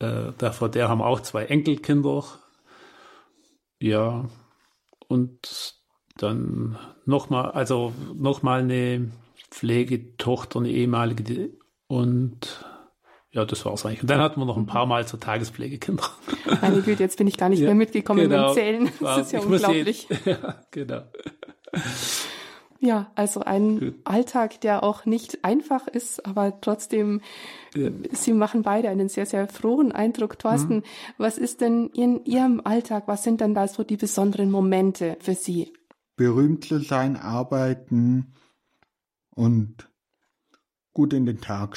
äh, 0.00 0.32
davon 0.38 0.72
der 0.72 0.88
haben 0.88 1.02
auch 1.02 1.20
zwei 1.20 1.44
Enkelkinder. 1.44 2.24
Ja, 3.80 4.28
und 5.08 5.76
dann 6.16 6.78
nochmal, 7.04 7.50
also 7.52 7.92
nochmal 8.14 8.60
eine 8.60 9.10
Pflegetochter, 9.52 10.58
eine 10.60 10.70
ehemalige, 10.70 11.22
die, 11.22 11.52
und 11.86 12.64
ja, 13.30 13.44
das 13.44 13.64
war's 13.64 13.84
eigentlich. 13.86 14.02
Und 14.02 14.10
dann 14.10 14.20
hatten 14.20 14.40
wir 14.40 14.44
noch 14.46 14.56
ein 14.56 14.66
paar 14.66 14.86
Mal 14.86 15.06
so 15.06 15.16
Tagespflegekinder. 15.18 16.04
Meine 16.60 16.80
Güte, 16.82 17.02
jetzt 17.02 17.18
bin 17.18 17.26
ich 17.26 17.36
gar 17.36 17.48
nicht 17.48 17.62
mehr 17.62 17.74
mitgekommen 17.74 18.28
mit 18.28 18.32
dem 18.32 18.52
Zählen. 18.54 18.90
Das 19.00 19.18
ist 19.26 19.32
ja 19.32 19.38
Ich 19.40 19.44
unglaublich. 19.46 20.08
ja, 20.24 20.62
genau. 20.70 21.02
Ja, 22.80 23.12
also 23.14 23.40
ein 23.40 23.94
Alltag, 24.04 24.60
der 24.62 24.82
auch 24.82 25.04
nicht 25.06 25.44
einfach 25.44 25.86
ist, 25.86 26.26
aber 26.26 26.60
trotzdem, 26.60 27.20
Sie 28.10 28.32
machen 28.32 28.62
beide 28.62 28.88
einen 28.88 29.08
sehr, 29.08 29.24
sehr 29.24 29.46
frohen 29.48 29.92
Eindruck. 29.92 30.38
Thorsten, 30.38 30.76
Mhm. 30.76 30.82
was 31.16 31.38
ist 31.38 31.60
denn 31.60 31.90
in 31.94 32.24
Ihrem 32.24 32.60
Alltag, 32.64 33.04
was 33.06 33.22
sind 33.22 33.40
denn 33.40 33.54
da 33.54 33.68
so 33.68 33.84
die 33.84 33.96
besonderen 33.96 34.50
Momente 34.50 35.16
für 35.20 35.34
Sie? 35.34 35.72
Berühmt 36.16 36.64
zu 36.64 36.78
sein, 36.80 37.16
arbeiten 37.16 38.34
und 39.34 39.88
gut 40.92 41.12
in 41.12 41.26
den 41.26 41.40
Tag, 41.40 41.76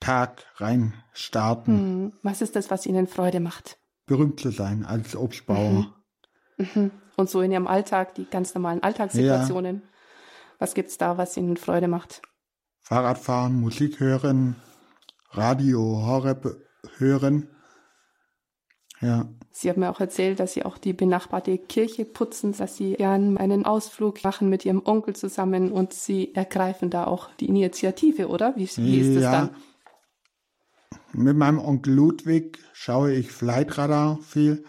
Tag 0.00 0.44
rein 0.56 0.94
starten. 1.12 1.72
Hm, 1.78 2.12
Was 2.22 2.42
ist 2.42 2.56
das, 2.56 2.70
was 2.70 2.86
Ihnen 2.86 3.06
Freude 3.06 3.40
macht? 3.40 3.78
berühmt 4.06 4.40
zu 4.40 4.50
sein 4.50 4.84
als 4.84 5.14
Obstbauer. 5.16 5.94
Mhm. 6.58 6.68
Mhm. 6.74 6.90
Und 7.16 7.30
so 7.30 7.40
in 7.40 7.52
Ihrem 7.52 7.66
Alltag, 7.68 8.14
die 8.16 8.24
ganz 8.24 8.54
normalen 8.54 8.82
Alltagssituationen. 8.82 9.76
Ja. 9.76 9.88
Was 10.58 10.74
gibt's 10.74 10.98
da, 10.98 11.18
was 11.18 11.36
Ihnen 11.36 11.56
Freude 11.56 11.88
macht? 11.88 12.20
Fahrradfahren, 12.80 13.54
Musik 13.60 14.00
hören, 14.00 14.56
Radio 15.30 15.80
Horeb 15.80 16.56
hören. 16.98 17.48
Ja. 19.02 19.28
Sie 19.50 19.68
haben 19.68 19.80
mir 19.80 19.90
auch 19.90 20.00
erzählt, 20.00 20.40
dass 20.40 20.54
Sie 20.54 20.64
auch 20.64 20.78
die 20.78 20.92
benachbarte 20.92 21.58
Kirche 21.58 22.04
putzen, 22.04 22.54
dass 22.56 22.76
Sie 22.76 22.94
gern 22.94 23.36
einen 23.36 23.66
Ausflug 23.66 24.24
machen 24.24 24.48
mit 24.48 24.64
Ihrem 24.64 24.80
Onkel 24.84 25.14
zusammen 25.14 25.72
und 25.72 25.92
Sie 25.92 26.34
ergreifen 26.34 26.88
da 26.88 27.04
auch 27.04 27.34
die 27.34 27.46
Initiative, 27.46 28.28
oder? 28.28 28.54
Wie, 28.56 28.68
wie 28.76 29.00
ist 29.00 29.16
das 29.16 29.30
dann? 29.30 29.50
Mit 31.12 31.36
meinem 31.36 31.58
Onkel 31.58 31.92
Ludwig 31.92 32.58
schaue 32.72 33.12
ich 33.12 33.30
Flightradar 33.30 34.18
viel. 34.22 34.64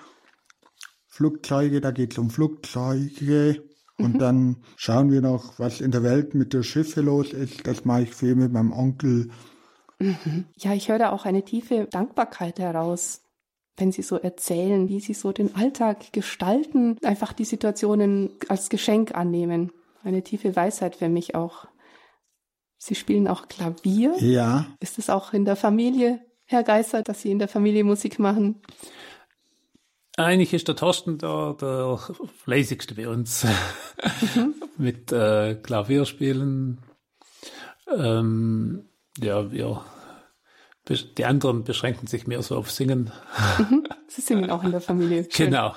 Flugzeuge, 1.07 1.79
da 1.79 1.91
geht 1.91 2.13
es 2.13 2.17
um 2.17 2.29
Flugzeuge. 2.29 3.63
Und 3.97 4.15
mhm. 4.15 4.19
dann 4.19 4.57
schauen 4.75 5.11
wir 5.11 5.21
noch, 5.21 5.59
was 5.59 5.79
in 5.79 5.91
der 5.91 6.03
Welt 6.03 6.33
mit 6.33 6.53
der 6.53 6.63
Schiffe 6.63 7.01
los 7.01 7.31
ist. 7.31 7.65
Das 7.67 7.85
mache 7.85 8.03
ich 8.03 8.13
viel 8.13 8.35
mit 8.35 8.51
meinem 8.51 8.73
Onkel. 8.73 9.29
Mhm. 9.99 10.45
Ja, 10.57 10.73
ich 10.73 10.89
höre 10.89 10.99
da 10.99 11.11
auch 11.11 11.25
eine 11.25 11.45
tiefe 11.45 11.87
Dankbarkeit 11.89 12.59
heraus 12.59 13.22
wenn 13.77 13.91
Sie 13.91 14.03
so 14.03 14.17
erzählen, 14.17 14.87
wie 14.89 14.99
Sie 14.99 15.13
so 15.13 15.31
den 15.31 15.55
Alltag 15.55 16.13
gestalten, 16.13 16.97
einfach 17.03 17.33
die 17.33 17.45
Situationen 17.45 18.31
als 18.47 18.69
Geschenk 18.69 19.15
annehmen. 19.15 19.71
Eine 20.03 20.23
tiefe 20.23 20.55
Weisheit 20.55 20.95
für 20.95 21.09
mich 21.09 21.35
auch. 21.35 21.67
Sie 22.77 22.95
spielen 22.95 23.27
auch 23.27 23.47
Klavier. 23.47 24.15
Ja. 24.19 24.67
Ist 24.79 24.99
es 24.99 25.09
auch 25.09 25.33
in 25.33 25.45
der 25.45 25.55
Familie, 25.55 26.19
Herr 26.45 26.63
Geißer, 26.63 27.01
dass 27.01 27.21
Sie 27.21 27.31
in 27.31 27.39
der 27.39 27.47
Familie 27.47 27.83
Musik 27.83 28.19
machen? 28.19 28.61
Eigentlich 30.17 30.53
ist 30.53 30.67
der 30.67 30.75
Thorsten 30.75 31.17
der, 31.17 31.55
der 31.59 31.97
fleißigste 32.43 32.93
bei 32.93 33.07
uns 33.07 33.45
mhm. 34.35 34.55
mit 34.77 35.11
äh, 35.11 35.55
Klavierspielen. 35.55 36.81
Ähm, 37.87 38.89
ja, 39.17 39.51
wir 39.51 39.83
die 40.89 41.25
anderen 41.25 41.63
beschränken 41.63 42.07
sich 42.07 42.27
mehr 42.27 42.41
so 42.41 42.57
auf 42.57 42.71
Singen. 42.71 43.11
Mhm. 43.57 43.87
Sie 44.07 44.21
singen 44.21 44.49
auch 44.49 44.63
in 44.63 44.71
der 44.71 44.81
Familie. 44.81 45.27
Schön. 45.29 45.47
Genau. 45.47 45.73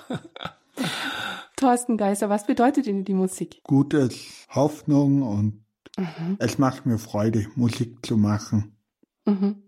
Thorsten 1.57 1.97
Geiser, 1.97 2.29
was 2.29 2.47
bedeutet 2.47 2.87
Ihnen 2.87 3.05
die 3.05 3.15
Musik? 3.15 3.63
Gutes, 3.65 4.47
Hoffnung 4.51 5.23
und 5.23 5.65
mhm. 5.97 6.37
es 6.39 6.59
macht 6.59 6.87
mir 6.87 6.99
Freude, 6.99 7.47
Musik 7.55 8.05
zu 8.05 8.17
machen. 8.17 8.77
Mhm. 9.25 9.63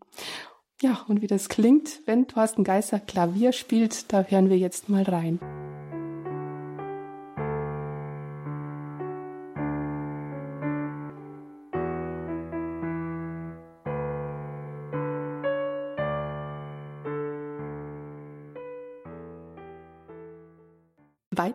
Ja, 0.83 1.05
und 1.09 1.23
wie 1.23 1.27
das 1.27 1.49
klingt, 1.49 2.01
wenn 2.07 2.29
Thorsten 2.29 2.63
Geiser 2.63 3.01
Klavier 3.01 3.53
spielt, 3.53 4.13
da 4.13 4.23
hören 4.23 4.51
wir 4.51 4.59
jetzt 4.59 4.89
mal 4.89 5.03
rein. 5.03 5.41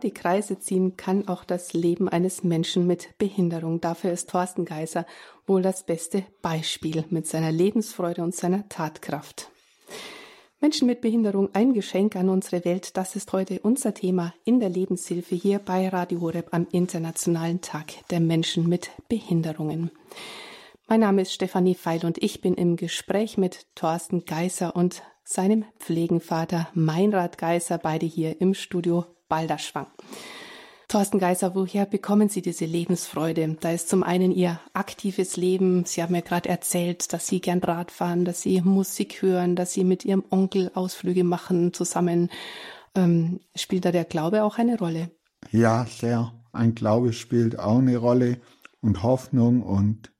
Weite 0.04 0.12
Kreise 0.12 0.60
ziehen 0.60 0.98
kann 0.98 1.30
auch 1.30 1.46
das 1.46 1.72
Leben 1.72 2.10
eines 2.10 2.44
Menschen 2.44 2.86
mit 2.88 3.18
Behinderung. 3.18 3.80
Dafür 3.80 4.12
ist 4.12 4.30
Thorsten 4.30 4.66
Geiser 4.66 5.06
wohl 5.48 5.62
das 5.62 5.86
beste 5.86 6.26
Beispiel 6.42 7.06
mit 7.10 7.26
seiner 7.26 7.54
Lebensfreude 7.54 8.22
und 8.22 8.36
seiner 8.36 8.68
Tatkraft. 8.68 9.50
Menschen 10.60 10.88
mit 10.88 11.02
Behinderung 11.02 11.50
ein 11.54 11.74
Geschenk 11.74 12.16
an 12.18 12.30
unsere 12.30 12.66
Welt, 12.66 12.98
das 12.98 13.16
ist 13.16 13.32
heute 13.32 13.60
unser 13.62 13.94
Thema 13.94 14.34
in 14.44 14.60
der 14.60 14.70
Lebenshilfe 14.70 15.36
hier 15.36 15.60
bei 15.60 15.88
Radio 15.88 16.20
Horeb 16.20 16.50
am 16.52 16.68
Internationalen 16.72 17.62
Tag 17.62 17.94
der 18.10 18.20
Menschen 18.20 18.68
mit 18.68 18.92
Behinderungen. 19.08 19.90
Mein 20.88 21.02
Name 21.02 21.22
ist 21.22 21.34
Stefanie 21.34 21.76
Feil 21.76 22.06
und 22.06 22.22
ich 22.22 22.42
bin 22.42 22.56
im 22.56 22.76
Gespräch 22.76 23.38
mit 23.38 23.68
Thorsten 23.76 24.26
Geiser 24.26 24.76
und 24.76 25.02
seinem 25.24 25.64
Pflegenvater 25.80 26.68
Meinrad 26.74 27.38
Geiser, 27.38 27.78
beide 27.78 28.06
hier 28.06 28.42
im 28.42 28.54
Studio 28.54 29.06
Balderschwang. 29.34 29.88
Thorsten 30.88 31.18
Geiser, 31.18 31.56
woher 31.56 31.88
bekommen 31.88 32.30
Sie 32.30 32.44
diese 32.44 32.66
Lebensfreude? 32.66 33.58
Da 33.60 33.72
ist 33.72 33.90
zum 33.90 34.04
einen 34.04 34.32
Ihr 34.32 34.60
aktives 34.74 35.38
Leben. 35.38 35.86
Sie 35.86 36.04
haben 36.04 36.14
ja 36.14 36.22
gerade 36.22 36.50
erzählt, 36.50 37.12
dass 37.12 37.26
Sie 37.26 37.42
gern 37.42 37.58
Rad 37.58 37.90
fahren, 37.90 38.26
dass 38.26 38.44
Sie 38.44 38.62
Musik 38.62 39.24
hören, 39.24 39.56
dass 39.56 39.74
Sie 39.74 39.86
mit 39.86 40.06
Ihrem 40.06 40.24
Onkel 40.30 40.70
Ausflüge 40.76 41.24
machen 41.24 41.74
zusammen. 41.74 42.30
Ähm, 42.94 43.40
spielt 43.56 43.86
da 43.86 43.92
der 43.92 44.06
Glaube 44.06 44.44
auch 44.44 44.60
eine 44.60 44.78
Rolle? 44.78 45.10
Ja, 45.50 45.88
sehr. 45.88 46.32
Ein 46.52 46.76
Glaube 46.76 47.12
spielt 47.12 47.58
auch 47.58 47.80
eine 47.80 47.98
Rolle 47.98 48.40
und 48.82 49.02
Hoffnung 49.02 49.64
und, 49.64 50.14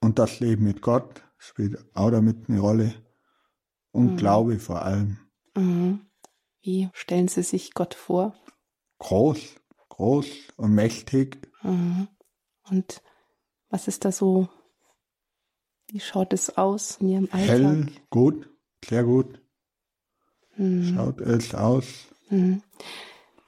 und 0.00 0.20
das 0.20 0.38
Leben 0.38 0.62
mit 0.62 0.80
Gott 0.80 1.24
spielt 1.38 1.76
auch 1.96 2.12
damit 2.12 2.48
eine 2.48 2.60
Rolle 2.60 2.94
und 3.90 4.12
mhm. 4.12 4.16
Glaube 4.16 4.60
vor 4.60 4.82
allem. 4.82 5.18
Mhm. 5.56 6.06
Wie 6.62 6.88
stellen 6.94 7.28
Sie 7.28 7.42
sich 7.42 7.74
Gott 7.74 7.92
vor? 7.92 8.32
Groß, 8.98 9.56
groß 9.88 10.26
und 10.56 10.74
mächtig. 10.74 11.38
Mhm. 11.62 12.08
Und 12.70 13.02
was 13.68 13.88
ist 13.88 14.04
da 14.04 14.12
so? 14.12 14.48
Wie 15.88 16.00
schaut 16.00 16.32
es 16.32 16.56
aus 16.56 16.98
in 17.00 17.08
Ihrem 17.08 17.28
Alltag? 17.30 17.48
Hell, 17.48 17.86
gut, 18.10 18.48
sehr 18.84 19.04
gut. 19.04 19.40
Mhm. 20.56 20.94
Schaut 20.94 21.20
es 21.20 21.54
aus. 21.54 21.86
Mhm. 22.30 22.62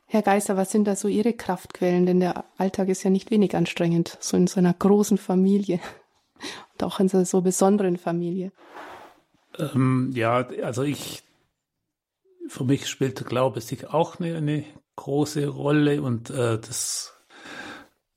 Herr 0.07 0.23
Geiser, 0.23 0.57
was 0.57 0.71
sind 0.71 0.85
da 0.85 0.95
so 0.95 1.09
Ihre 1.09 1.33
Kraftquellen? 1.33 2.07
Denn 2.07 2.21
der 2.21 2.45
Alltag 2.59 2.89
ist 2.89 3.03
ja 3.03 3.11
nicht 3.11 3.31
wenig 3.31 3.57
anstrengend, 3.57 4.17
so 4.21 4.37
in 4.37 4.47
so 4.47 4.61
einer 4.61 4.75
großen 4.75 5.19
Familie 5.19 5.81
und 6.73 6.83
auch 6.85 7.01
in 7.01 7.09
so, 7.09 7.25
so 7.25 7.41
besonderen 7.41 7.97
Familie. 7.97 8.53
Ähm, 9.59 10.13
ja, 10.15 10.47
also 10.63 10.83
ich, 10.83 11.23
für 12.49 12.65
mich 12.65 12.87
spielt 12.89 13.19
der 13.19 13.27
Glaube 13.27 13.61
sich 13.61 13.89
auch 13.89 14.21
eine, 14.21 14.37
eine 14.37 14.65
große 14.97 15.47
Rolle 15.47 16.03
und 16.03 16.31
äh, 16.31 16.59
das, 16.59 17.15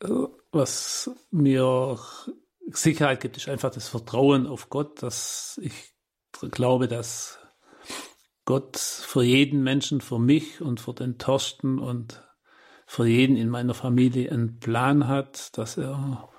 äh, 0.02 0.08
was 0.52 1.12
mir 1.32 2.00
Sicherheit 2.72 3.22
gibt, 3.22 3.38
ist 3.38 3.50
einfach 3.50 3.72
das 3.72 3.88
Vertrauen 3.88 4.48
auf 4.48 4.70
Gott, 4.70 5.04
dass 5.04 5.60
ich 5.62 5.94
glaube, 6.52 6.88
dass 6.88 7.40
Gott 8.46 8.78
für 8.78 9.24
jeden 9.24 9.64
Menschen, 9.64 10.02
für 10.02 10.20
mich 10.20 10.62
und 10.62 10.80
für 10.80 10.94
den 10.94 11.18
Torsten 11.18 11.78
und 11.78 12.24
für 12.88 13.06
jeden 13.06 13.36
in 13.36 13.50
meiner 13.50 13.76
Familie 13.76 14.32
einen 14.32 14.60
Plan 14.60 15.08
hat, 15.08 15.56
dass 15.58 15.78
er 15.78 16.30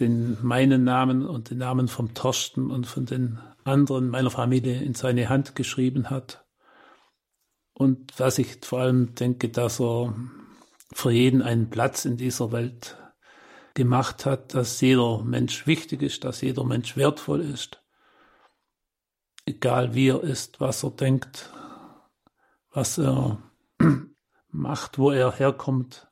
den 0.00 0.36
meinen 0.42 0.84
Namen 0.84 1.26
und 1.26 1.50
den 1.50 1.58
Namen 1.58 1.88
vom 1.88 2.14
Torsten 2.14 2.70
und 2.70 2.86
von 2.86 3.06
den 3.06 3.38
anderen 3.64 4.08
meiner 4.08 4.30
Familie 4.30 4.82
in 4.82 4.94
seine 4.94 5.28
Hand 5.28 5.54
geschrieben 5.54 6.10
hat. 6.10 6.41
Und 7.74 8.18
was 8.18 8.38
ich 8.38 8.58
vor 8.62 8.80
allem 8.80 9.14
denke, 9.14 9.48
dass 9.48 9.80
er 9.80 10.14
für 10.92 11.10
jeden 11.10 11.42
einen 11.42 11.70
Platz 11.70 12.04
in 12.04 12.16
dieser 12.16 12.52
Welt 12.52 12.96
gemacht 13.74 14.26
hat, 14.26 14.54
dass 14.54 14.80
jeder 14.80 15.22
Mensch 15.22 15.66
wichtig 15.66 16.02
ist, 16.02 16.24
dass 16.24 16.42
jeder 16.42 16.64
Mensch 16.64 16.96
wertvoll 16.96 17.40
ist. 17.40 17.82
Egal 19.46 19.94
wie 19.94 20.08
er 20.08 20.22
ist, 20.22 20.60
was 20.60 20.84
er 20.84 20.90
denkt, 20.90 21.50
was 22.70 22.98
er 22.98 23.42
macht, 24.48 24.98
wo 24.98 25.10
er 25.10 25.32
herkommt. 25.32 26.08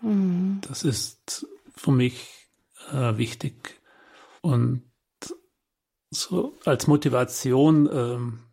Mhm. 0.00 0.60
Das 0.62 0.82
ist 0.82 1.46
für 1.76 1.92
mich 1.92 2.48
äh, 2.90 3.16
wichtig. 3.16 3.80
Und 4.40 4.90
so 6.10 6.58
als 6.64 6.86
Motivation 6.86 7.88
ähm, 7.92 8.47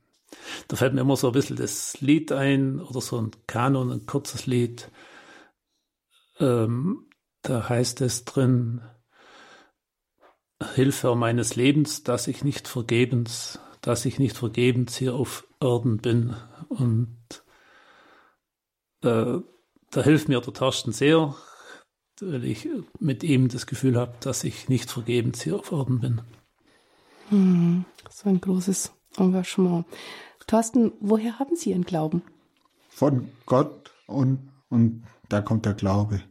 da 0.68 0.76
fällt 0.76 0.94
mir 0.94 1.02
immer 1.02 1.16
so 1.16 1.28
ein 1.28 1.34
bisschen 1.34 1.56
das 1.56 2.00
Lied 2.02 2.32
ein 2.32 2.80
oder 2.80 3.02
so 3.02 3.20
ein 3.20 3.32
Kanon, 3.48 3.92
ein 3.92 4.06
kurzes 4.06 4.46
Lied. 4.46 4.90
Ähm, 6.40 7.06
da 7.42 7.70
heißt 7.70 8.02
es 8.02 8.26
drin, 8.26 8.82
Hilfe 10.74 11.16
meines 11.16 11.56
Lebens, 11.56 12.04
dass 12.04 12.28
ich 12.28 12.44
nicht 12.44 12.68
vergebens, 12.68 13.60
dass 13.82 14.06
ich 14.06 14.20
nicht 14.20 14.38
vergebens 14.38 14.96
hier 14.96 15.14
auf 15.14 15.46
Erden 15.60 15.98
bin. 15.98 16.36
Und 16.70 17.18
äh, 19.04 19.40
da 19.92 20.02
hilft 20.04 20.30
mir 20.30 20.40
der 20.40 20.54
Thorsten 20.54 20.92
sehr, 20.92 21.36
weil 22.22 22.46
ich 22.46 22.68
mit 23.00 23.24
ihm 23.24 23.50
das 23.50 23.68
Gefühl 23.68 23.98
habe, 23.98 24.14
dass 24.22 24.44
ich 24.44 24.70
nicht 24.70 24.90
vergebens 24.90 25.42
hier 25.42 25.58
auf 25.58 25.72
Erden 25.72 26.00
bin. 26.00 26.22
Hm, 27.30 27.86
so 28.10 28.30
ein 28.30 28.40
großes 28.40 28.94
Engagement. 29.18 29.86
Thorsten, 30.48 30.94
woher 31.00 31.40
haben 31.40 31.56
Sie 31.56 31.72
Ihren 31.72 31.86
Glauben? 31.86 32.24
Von 32.90 33.30
Gott 33.46 33.92
und, 34.08 34.52
und 34.70 35.04
da 35.30 35.42
kommt 35.42 35.66
der 35.66 35.74
Glaube. 35.74 36.22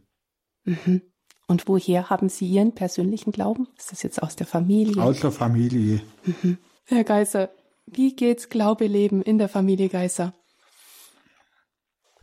Mhm. 0.63 1.01
Und 1.47 1.67
woher 1.67 2.09
haben 2.09 2.29
Sie 2.29 2.47
Ihren 2.47 2.73
persönlichen 2.73 3.31
Glauben? 3.31 3.67
Ist 3.77 3.91
das 3.91 4.01
jetzt 4.03 4.23
aus 4.23 4.35
der 4.35 4.47
Familie? 4.47 5.01
Aus 5.01 5.19
der 5.19 5.31
Familie. 5.31 6.01
Mhm. 6.25 6.57
Herr 6.85 7.03
Geiser, 7.03 7.49
Wie 7.85 8.15
geht's 8.15 8.49
Glaube 8.49 8.87
leben 8.87 9.21
in 9.21 9.37
der 9.37 9.49
Familie 9.49 9.89
Geißer? 9.89 10.33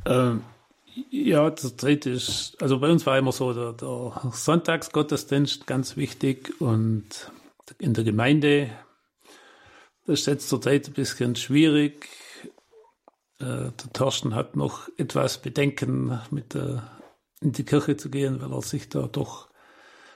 Ähm, 0.05 0.43
ja, 1.11 1.55
zurzeit 1.55 2.07
ist, 2.07 2.57
also 2.61 2.81
bei 2.81 2.91
uns 2.91 3.07
war 3.07 3.17
immer 3.17 3.33
so 3.33 3.53
der, 3.53 3.73
der 3.73 4.31
Sonntagsgottesdienst 4.33 5.67
ganz 5.67 5.97
wichtig 5.97 6.61
und 6.61 7.31
in 7.79 7.95
der 7.95 8.05
Gemeinde, 8.05 8.71
das 10.07 10.21
ist 10.21 10.27
jetzt 10.27 10.49
zurzeit 10.49 10.89
ein 10.89 10.95
bisschen 10.95 11.37
schwierig. 11.37 12.09
Äh, 13.39 13.71
der 13.71 13.93
Thorsten 13.93 14.35
hat 14.35 14.57
noch 14.57 14.89
etwas 14.97 15.41
Bedenken, 15.41 16.21
mit 16.31 16.55
der, 16.55 16.91
in 17.41 17.53
die 17.53 17.65
Kirche 17.65 17.97
zu 17.97 18.11
gehen, 18.11 18.41
weil 18.41 18.53
er 18.53 18.63
sich 18.63 18.89
da 18.89 19.07
doch 19.07 19.49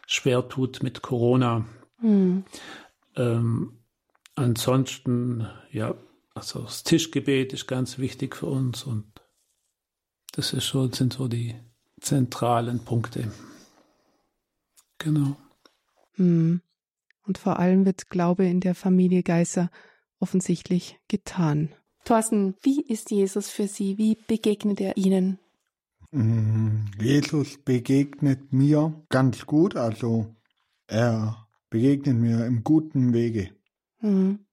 schwer 0.06 0.48
tut 0.48 0.82
mit 0.82 1.02
Corona. 1.02 1.66
Mhm. 2.00 2.44
Ähm, 3.16 3.78
ansonsten, 4.34 5.48
ja, 5.70 5.94
also 6.34 6.62
das 6.62 6.84
Tischgebet 6.84 7.52
ist 7.52 7.66
ganz 7.66 7.98
wichtig 7.98 8.36
für 8.36 8.46
uns 8.46 8.84
und 8.84 9.06
das 10.32 10.52
ist 10.52 10.68
so, 10.68 10.86
sind 10.92 11.14
so 11.14 11.28
die 11.28 11.54
zentralen 12.00 12.84
Punkte. 12.84 13.32
Genau. 14.98 15.36
Hm. 16.16 16.60
Und 17.26 17.38
vor 17.38 17.58
allem 17.58 17.84
wird 17.84 18.08
Glaube 18.08 18.46
in 18.46 18.60
der 18.60 18.74
Familie 18.74 19.22
Geißer 19.22 19.70
offensichtlich 20.20 20.98
getan. 21.08 21.74
Thorsten, 22.04 22.54
wie 22.62 22.80
ist 22.80 23.10
Jesus 23.10 23.50
für 23.50 23.66
Sie? 23.66 23.98
Wie 23.98 24.16
begegnet 24.28 24.80
er 24.80 24.96
Ihnen? 24.96 25.38
Hm, 26.12 26.86
Jesus 27.00 27.58
begegnet 27.58 28.52
mir 28.52 29.04
ganz 29.08 29.44
gut, 29.44 29.76
also 29.76 30.34
er 30.86 31.48
begegnet 31.68 32.16
mir 32.16 32.46
im 32.46 32.62
guten 32.62 33.12
Wege. 33.12 33.50
Hm. 33.98 34.46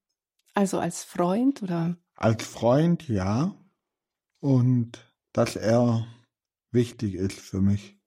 Also 0.55 0.79
als 0.79 1.03
Freund 1.03 1.61
oder? 1.61 1.97
Als 2.15 2.43
Freund, 2.43 3.07
ja. 3.07 3.55
Und 4.39 5.13
dass 5.31 5.55
er 5.55 6.07
wichtig 6.71 7.15
ist 7.15 7.39
für 7.39 7.61
mich. 7.61 7.97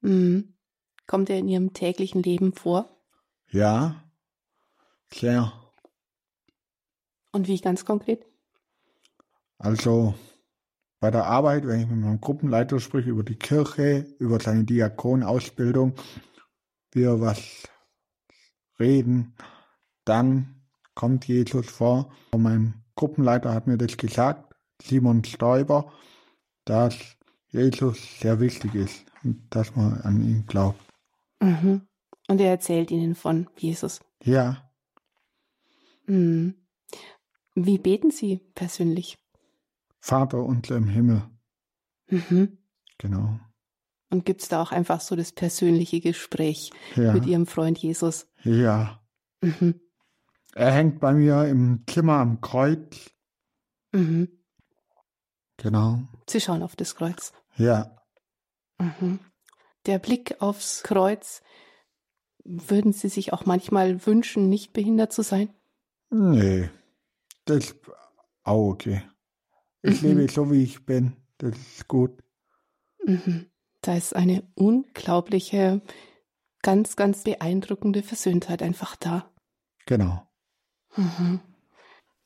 Mhm. 0.00 0.54
Kommt 1.06 1.28
er 1.30 1.38
in 1.38 1.48
Ihrem 1.48 1.72
täglichen 1.72 2.22
Leben 2.22 2.52
vor? 2.52 2.93
Ja, 3.54 4.02
sehr. 5.12 5.52
Und 7.30 7.46
wie 7.46 7.60
ganz 7.60 7.84
konkret? 7.84 8.26
Also 9.58 10.14
bei 10.98 11.12
der 11.12 11.26
Arbeit, 11.26 11.64
wenn 11.64 11.82
ich 11.82 11.86
mit 11.86 12.00
meinem 12.00 12.20
Gruppenleiter 12.20 12.80
spreche 12.80 13.10
über 13.10 13.22
die 13.22 13.36
Kirche, 13.36 14.12
über 14.18 14.40
seine 14.40 14.64
Diakonausbildung, 14.64 15.94
wir 16.90 17.20
was 17.20 17.68
reden, 18.80 19.36
dann 20.04 20.66
kommt 20.96 21.28
Jesus 21.28 21.66
vor. 21.66 22.12
Und 22.32 22.42
mein 22.42 22.82
Gruppenleiter 22.96 23.54
hat 23.54 23.68
mir 23.68 23.78
das 23.78 23.96
gesagt, 23.96 24.52
Simon 24.82 25.22
Stoiber, 25.22 25.92
dass 26.64 26.96
Jesus 27.50 28.18
sehr 28.18 28.40
wichtig 28.40 28.74
ist 28.74 29.06
und 29.22 29.46
dass 29.50 29.76
man 29.76 30.00
an 30.00 30.24
ihn 30.24 30.44
glaubt. 30.44 30.80
Mhm. 31.40 31.86
Und 32.28 32.40
er 32.40 32.50
erzählt 32.50 32.90
ihnen 32.90 33.14
von 33.14 33.48
Jesus. 33.56 34.00
Ja. 34.22 34.70
Mhm. 36.06 36.54
Wie 37.54 37.78
beten 37.78 38.10
Sie 38.10 38.38
persönlich? 38.54 39.18
Vater 40.00 40.42
unser 40.42 40.76
im 40.76 40.88
Himmel. 40.88 41.22
Mhm. 42.08 42.58
Genau. 42.98 43.38
Und 44.10 44.24
gibt 44.24 44.42
es 44.42 44.48
da 44.48 44.62
auch 44.62 44.72
einfach 44.72 45.00
so 45.00 45.16
das 45.16 45.32
persönliche 45.32 46.00
Gespräch 46.00 46.70
ja. 46.94 47.12
mit 47.12 47.26
Ihrem 47.26 47.46
Freund 47.46 47.78
Jesus? 47.78 48.26
Ja. 48.42 49.00
Mhm. 49.40 49.80
Er 50.54 50.72
hängt 50.72 51.00
bei 51.00 51.12
mir 51.12 51.46
im 51.46 51.84
Zimmer 51.88 52.18
am 52.18 52.40
Kreuz. 52.40 53.10
Mhm. 53.92 54.28
Genau. 55.56 56.02
Sie 56.28 56.40
schauen 56.40 56.62
auf 56.62 56.76
das 56.76 56.94
Kreuz. 56.94 57.32
Ja. 57.56 57.96
Mhm. 58.78 59.20
Der 59.86 59.98
Blick 59.98 60.40
aufs 60.40 60.82
Kreuz, 60.82 61.42
würden 62.44 62.92
Sie 62.92 63.08
sich 63.08 63.32
auch 63.32 63.46
manchmal 63.46 64.06
wünschen, 64.06 64.48
nicht 64.48 64.72
behindert 64.72 65.12
zu 65.12 65.22
sein? 65.22 65.48
Nee, 66.10 66.68
das 67.46 67.64
ist 67.64 67.76
auch 68.44 68.68
okay. 68.68 69.02
Ich 69.82 70.02
mhm. 70.02 70.18
lebe 70.18 70.32
so, 70.32 70.50
wie 70.52 70.62
ich 70.62 70.84
bin. 70.86 71.16
Das 71.38 71.56
ist 71.56 71.88
gut. 71.88 72.22
Mhm. 73.04 73.46
Da 73.80 73.96
ist 73.96 74.14
eine 74.14 74.44
unglaubliche, 74.54 75.82
ganz, 76.62 76.96
ganz 76.96 77.24
beeindruckende 77.24 78.02
Versöhntheit 78.02 78.62
einfach 78.62 78.96
da. 78.96 79.30
Genau. 79.86 80.22
Mhm. 80.96 81.40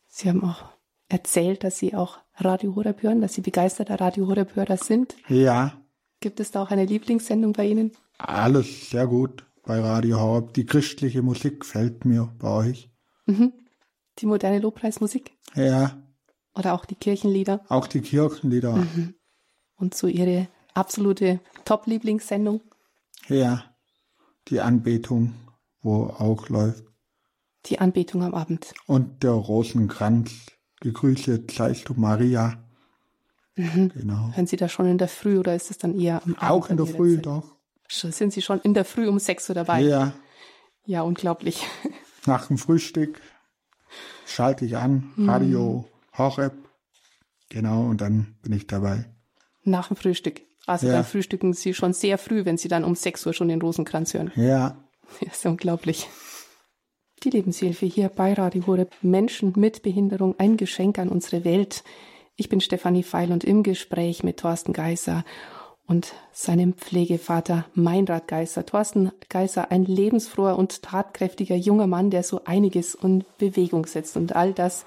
Sie 0.07 0.29
haben 0.29 0.45
auch 0.45 0.65
erzählt, 1.09 1.65
dass 1.65 1.79
Sie 1.79 1.95
auch 1.95 2.19
Radio 2.35 2.77
Horeb 2.77 3.03
hören, 3.03 3.21
dass 3.21 3.35
Sie 3.35 3.41
begeisterter 3.41 4.01
Radio 4.01 4.29
Horeb 4.29 4.55
Hörer 4.55 4.77
sind. 4.77 5.17
Ja. 5.29 5.81
Gibt 6.21 6.41
es 6.41 6.51
da 6.51 6.63
auch 6.63 6.71
eine 6.71 6.85
Lieblingssendung 6.85 7.53
bei 7.53 7.67
Ihnen? 7.67 7.93
Alles 8.19 8.91
sehr 8.91 9.07
gut 9.07 9.48
bei 9.69 9.81
Radio 9.81 10.19
Horeb. 10.19 10.55
Die 10.55 10.65
christliche 10.65 11.21
Musik 11.21 11.65
fällt 11.67 12.07
mir 12.07 12.35
bei 12.39 12.49
euch. 12.49 12.91
Mhm. 13.27 13.53
Die 14.19 14.25
moderne 14.25 14.61
Lobpreismusik? 14.61 15.37
Ja. 15.55 16.03
Oder 16.55 16.73
auch 16.73 16.87
die 16.87 16.95
Kirchenlieder? 16.95 17.61
Auch 17.69 17.87
die 17.87 18.01
Kirchenlieder. 18.01 18.77
Mhm. 18.77 19.15
Und 19.77 19.95
so 19.95 20.07
Ihre 20.07 20.49
absolute 20.73 21.41
Top-Lieblingssendung? 21.67 22.63
Ja. 23.29 23.63
Die 24.49 24.61
Anbetung, 24.61 25.35
wo 25.83 26.05
auch 26.05 26.49
läuft. 26.49 26.85
Die 27.67 27.79
Anbetung 27.79 28.23
am 28.23 28.33
Abend. 28.33 28.73
Und 28.87 29.23
der 29.23 29.33
Rosenkranz 29.33 30.47
gegrüßet 30.81 31.51
seist 31.51 31.91
du 31.91 31.95
Maria. 31.95 32.65
Mhm. 33.55 33.91
Genau. 33.91 34.31
Hören 34.33 34.47
Sie 34.47 34.57
das 34.57 34.73
schon 34.73 34.87
in 34.87 34.97
der 34.97 35.09
Früh 35.09 35.39
oder 35.39 35.55
ist 35.55 35.71
es 35.71 35.77
dann 35.77 36.01
eher 36.01 36.23
am 36.25 36.37
Abend? 36.37 36.51
Auch 36.51 36.71
in 36.71 36.79
der 36.79 36.87
Früh, 36.87 37.17
Zeit? 37.17 37.27
doch. 37.27 37.58
Sind 37.89 38.33
Sie 38.33 38.43
schon 38.43 38.61
in 38.61 38.75
der 38.75 38.85
Früh 38.85 39.09
um 39.09 39.19
sechs 39.19 39.49
Uhr 39.49 39.55
dabei? 39.55 39.81
Ja. 39.81 40.13
Ja, 40.85 41.03
unglaublich. 41.03 41.67
Nach 42.27 42.47
dem 42.47 42.59
Frühstück 42.59 43.21
schalte 44.27 44.65
ich 44.65 44.77
an, 44.77 45.13
mhm. 45.17 45.29
Radio 45.29 45.87
mhm. 45.87 46.19
Horeb. 46.19 46.55
Genau, 47.49 47.87
und 47.87 48.01
dann 48.01 48.37
bin 48.43 48.53
ich 48.53 48.67
dabei. 48.67 49.07
Nach 49.65 49.89
dem 49.89 49.97
Frühstück. 49.97 50.43
Also 50.67 50.87
ja. 50.87 50.95
dann 50.95 51.05
frühstücken 51.05 51.55
Sie 51.55 51.73
schon 51.73 51.95
sehr 51.95 52.19
früh, 52.19 52.45
wenn 52.45 52.59
Sie 52.59 52.69
dann 52.69 52.85
um 52.85 52.95
sechs 52.95 53.25
Uhr 53.25 53.33
schon 53.33 53.49
den 53.49 53.61
Rosenkranz 53.61 54.15
hören. 54.15 54.33
Ja. 54.37 54.77
Das 55.23 55.39
ist 55.39 55.47
unglaublich. 55.47 56.07
Die 57.23 57.31
Lebenshilfe 57.31 57.87
hier 57.87 58.11
bei 58.11 58.35
Radio 58.35 58.67
Horeb. 58.67 58.93
Menschen 59.01 59.55
mit 59.57 59.83
Behinderung, 59.83 60.35
ein 60.39 60.59
Geschenk 60.59 60.99
an 60.99 61.09
unsere 61.09 61.45
Welt. 61.45 61.83
Ich 62.37 62.51
bin 62.51 62.61
Stefanie 62.61 63.03
Feil 63.03 63.33
und 63.33 63.43
im 63.43 63.63
Gespräch 63.63 64.23
mit 64.23 64.41
Thorsten 64.41 64.75
Geißer 64.75 65.25
und 65.89 66.13
seinem 66.33 66.75
Pflegevater 66.75 67.65
Meinrad 67.75 68.29
Geißer. 68.29 68.65
Thorsten 68.67 69.11
Geißer, 69.31 69.73
ein 69.73 69.85
lebensfroher 69.85 70.57
und 70.57 70.83
tatkräftiger 70.83 71.57
junger 71.57 71.87
Mann, 71.87 72.11
der 72.11 72.23
so 72.23 72.43
einiges 72.45 72.95
in 72.95 73.25
Bewegung 73.39 73.87
setzt. 73.87 74.17
Und 74.17 74.37
all 74.37 74.53
das, 74.53 74.85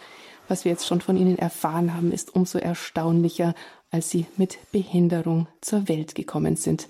was 0.47 0.63
wir 0.63 0.71
jetzt 0.71 0.85
schon 0.87 1.01
von 1.01 1.17
Ihnen 1.17 1.39
erfahren 1.39 1.95
haben, 1.95 2.11
ist 2.11 2.33
umso 2.35 2.59
erstaunlicher, 2.59 3.55
als 3.89 4.11
Sie 4.11 4.27
mit 4.37 4.59
Behinderung 4.71 5.47
zur 5.59 5.89
Welt 5.89 6.13
gekommen 6.13 6.55
sind. 6.55 6.87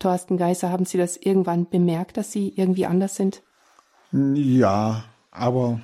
Thorsten 0.00 0.36
Geißer, 0.36 0.70
haben 0.70 0.84
Sie 0.84 0.98
das 0.98 1.16
irgendwann 1.16 1.68
bemerkt, 1.68 2.16
dass 2.16 2.32
Sie 2.32 2.52
irgendwie 2.56 2.86
anders 2.86 3.14
sind? 3.14 3.42
Ja, 4.10 5.04
aber 5.30 5.80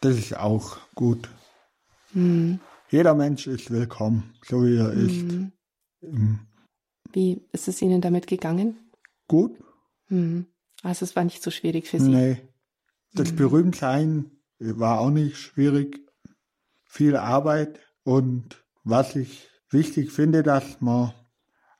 das 0.00 0.16
ist 0.18 0.36
auch 0.36 0.78
gut. 0.96 1.28
Mhm. 2.12 2.58
Jeder 2.90 3.14
Mensch 3.14 3.46
ist 3.46 3.70
willkommen, 3.70 4.34
so 4.44 4.64
wie 4.64 4.76
er 4.76 4.92
ist. 4.92 5.22
Mhm. 6.02 6.46
Wie 7.14 7.46
ist 7.52 7.68
es 7.68 7.80
Ihnen 7.80 8.00
damit 8.00 8.26
gegangen? 8.26 8.76
Gut. 9.28 9.56
Mhm. 10.08 10.46
Also 10.82 11.04
es 11.04 11.14
war 11.14 11.24
nicht 11.24 11.42
so 11.42 11.50
schwierig 11.50 11.86
für 11.86 12.00
Sie. 12.00 12.10
Nee. 12.10 12.42
Das 13.14 13.32
mhm. 13.32 13.36
Berühmtsein 13.36 14.30
war 14.58 15.00
auch 15.00 15.10
nicht 15.10 15.36
schwierig. 15.36 16.00
Viel 16.84 17.16
Arbeit 17.16 17.80
und 18.02 18.64
was 18.82 19.16
ich 19.16 19.48
wichtig 19.70 20.10
finde, 20.10 20.42
dass 20.42 20.80
man 20.80 21.12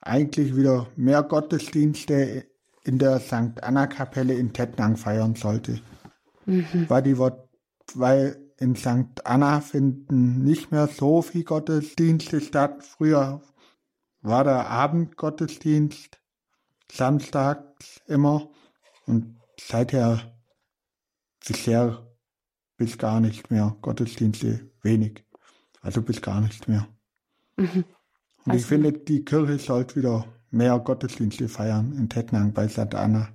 eigentlich 0.01 0.55
wieder 0.55 0.87
mehr 0.95 1.23
Gottesdienste 1.23 2.45
in 2.83 2.97
der 2.97 3.19
St. 3.19 3.61
Anna-Kapelle 3.61 4.33
in 4.33 4.53
Tettnang 4.53 4.95
feiern 4.95 5.35
sollte. 5.35 5.81
Mhm. 6.45 6.85
Weil, 6.87 7.03
die, 7.03 7.17
weil 7.17 8.37
in 8.57 8.75
St. 8.75 9.25
Anna 9.25 9.59
finden 9.59 10.43
nicht 10.43 10.71
mehr 10.71 10.87
so 10.87 11.21
viel 11.21 11.43
Gottesdienste 11.43 12.39
statt. 12.41 12.83
Früher 12.83 13.41
war 14.25 14.43
der 14.43 14.69
Abendgottesdienst 14.69 16.19
samstags 16.91 18.01
immer 18.07 18.49
und 19.05 19.39
seither 19.59 20.37
bisher 21.45 22.05
bis 22.77 22.97
gar 22.97 23.19
nicht 23.19 23.51
mehr 23.51 23.75
Gottesdienste 23.81 24.71
wenig. 24.81 25.23
Also 25.81 26.01
bis 26.01 26.21
gar 26.21 26.41
nicht 26.41 26.67
mehr. 26.67 26.87
Mhm. 27.57 27.85
Und 28.45 28.51
also, 28.51 28.57
ich 28.59 28.65
finde, 28.65 28.93
die 28.93 29.23
Kirche 29.23 29.59
sollte 29.59 29.95
wieder 29.95 30.25
mehr 30.49 30.79
Gottesdienste 30.79 31.47
feiern 31.47 31.95
in 31.97 32.09
Tettnang 32.09 32.53
bei 32.53 32.67
St. 32.67 32.95
Anna. 32.95 33.29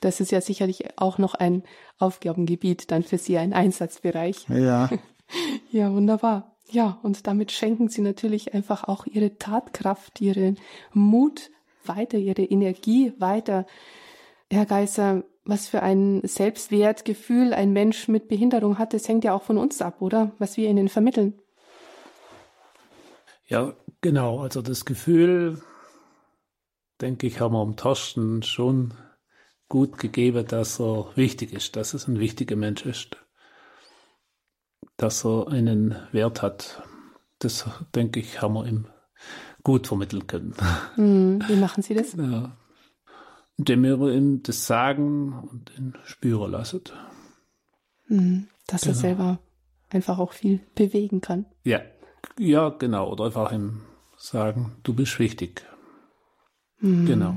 Das 0.00 0.20
ist 0.20 0.32
ja 0.32 0.40
sicherlich 0.40 0.98
auch 0.98 1.18
noch 1.18 1.34
ein 1.34 1.62
Aufgabengebiet 1.98 2.90
dann 2.90 3.02
für 3.02 3.18
Sie, 3.18 3.38
ein 3.38 3.52
Einsatzbereich. 3.52 4.48
Ja. 4.48 4.90
ja, 5.70 5.92
wunderbar. 5.92 6.56
Ja, 6.70 7.00
und 7.02 7.26
damit 7.26 7.50
schenken 7.50 7.88
Sie 7.88 8.00
natürlich 8.00 8.54
einfach 8.54 8.84
auch 8.84 9.06
Ihre 9.06 9.36
Tatkraft, 9.38 10.20
Ihren 10.20 10.58
Mut 10.92 11.50
weiter, 11.84 12.18
Ihre 12.18 12.42
Energie 12.42 13.12
weiter. 13.18 13.66
Herr 14.50 14.66
Geiser, 14.66 15.24
was 15.44 15.68
für 15.68 15.82
ein 15.82 16.20
Selbstwertgefühl 16.22 17.54
ein 17.54 17.72
Mensch 17.72 18.06
mit 18.08 18.28
Behinderung 18.28 18.78
hat, 18.78 18.94
das 18.94 19.08
hängt 19.08 19.24
ja 19.24 19.34
auch 19.34 19.42
von 19.42 19.58
uns 19.58 19.82
ab, 19.82 20.00
oder? 20.00 20.32
Was 20.38 20.56
wir 20.56 20.68
ihnen 20.68 20.88
vermitteln. 20.88 21.34
Ja, 23.48 23.74
genau. 24.00 24.40
Also 24.40 24.62
das 24.62 24.84
Gefühl, 24.84 25.60
denke 27.00 27.26
ich, 27.26 27.40
haben 27.40 27.54
wir 27.54 27.60
am 27.60 27.76
Torsten 27.76 28.44
schon 28.44 28.94
gut 29.68 29.98
gegeben, 29.98 30.46
dass 30.46 30.80
er 30.80 31.10
wichtig 31.16 31.52
ist, 31.52 31.74
dass 31.74 31.94
es 31.94 32.06
ein 32.06 32.20
wichtiger 32.20 32.56
Mensch 32.56 32.86
ist, 32.86 33.16
dass 35.00 35.24
er 35.24 35.48
einen 35.48 35.96
Wert 36.12 36.42
hat. 36.42 36.82
Das, 37.38 37.66
denke 37.94 38.20
ich, 38.20 38.42
haben 38.42 38.54
wir 38.54 38.66
ihm 38.66 38.86
gut 39.64 39.86
vermitteln 39.86 40.26
können. 40.26 40.54
Hm, 40.96 41.42
wie 41.48 41.56
machen 41.56 41.82
Sie 41.82 41.94
das? 41.94 42.14
Ja, 42.14 42.56
indem 43.56 43.82
wir 43.82 44.12
ihm 44.12 44.42
das 44.42 44.66
sagen 44.66 45.32
und 45.50 45.72
ihn 45.78 45.94
spüren 46.04 46.50
lassen. 46.50 46.82
Hm, 48.08 48.48
dass 48.66 48.82
genau. 48.82 48.92
er 48.92 48.94
selber 48.96 49.38
einfach 49.88 50.18
auch 50.18 50.32
viel 50.32 50.60
bewegen 50.74 51.22
kann. 51.22 51.46
Ja, 51.64 51.80
ja, 52.38 52.68
genau. 52.68 53.10
Oder 53.10 53.24
einfach 53.24 53.52
ihm 53.52 53.80
sagen, 54.18 54.76
du 54.82 54.92
bist 54.92 55.18
wichtig. 55.18 55.64
Hm. 56.78 57.06
Genau. 57.06 57.36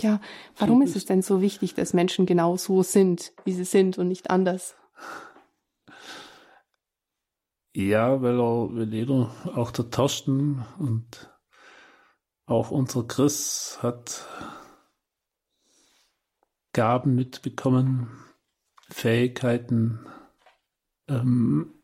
Ja, 0.00 0.18
warum 0.56 0.80
ist 0.80 0.96
es 0.96 1.04
denn 1.04 1.20
so 1.20 1.42
wichtig, 1.42 1.74
dass 1.74 1.92
Menschen 1.92 2.24
genau 2.24 2.56
so 2.56 2.82
sind, 2.82 3.32
wie 3.44 3.52
sie 3.52 3.64
sind 3.64 3.98
und 3.98 4.08
nicht 4.08 4.30
anders? 4.30 4.76
Ja, 7.72 8.20
weil 8.20 8.40
er, 8.40 8.74
weil 8.74 8.92
jeder, 8.92 9.32
auch 9.54 9.70
der 9.70 9.90
Torsten 9.90 10.64
und 10.78 11.30
auch 12.46 12.72
unser 12.72 13.04
Chris 13.06 13.78
hat 13.80 14.26
Gaben 16.72 17.14
mitbekommen, 17.14 18.10
Fähigkeiten 18.88 20.04
ähm, 21.08 21.80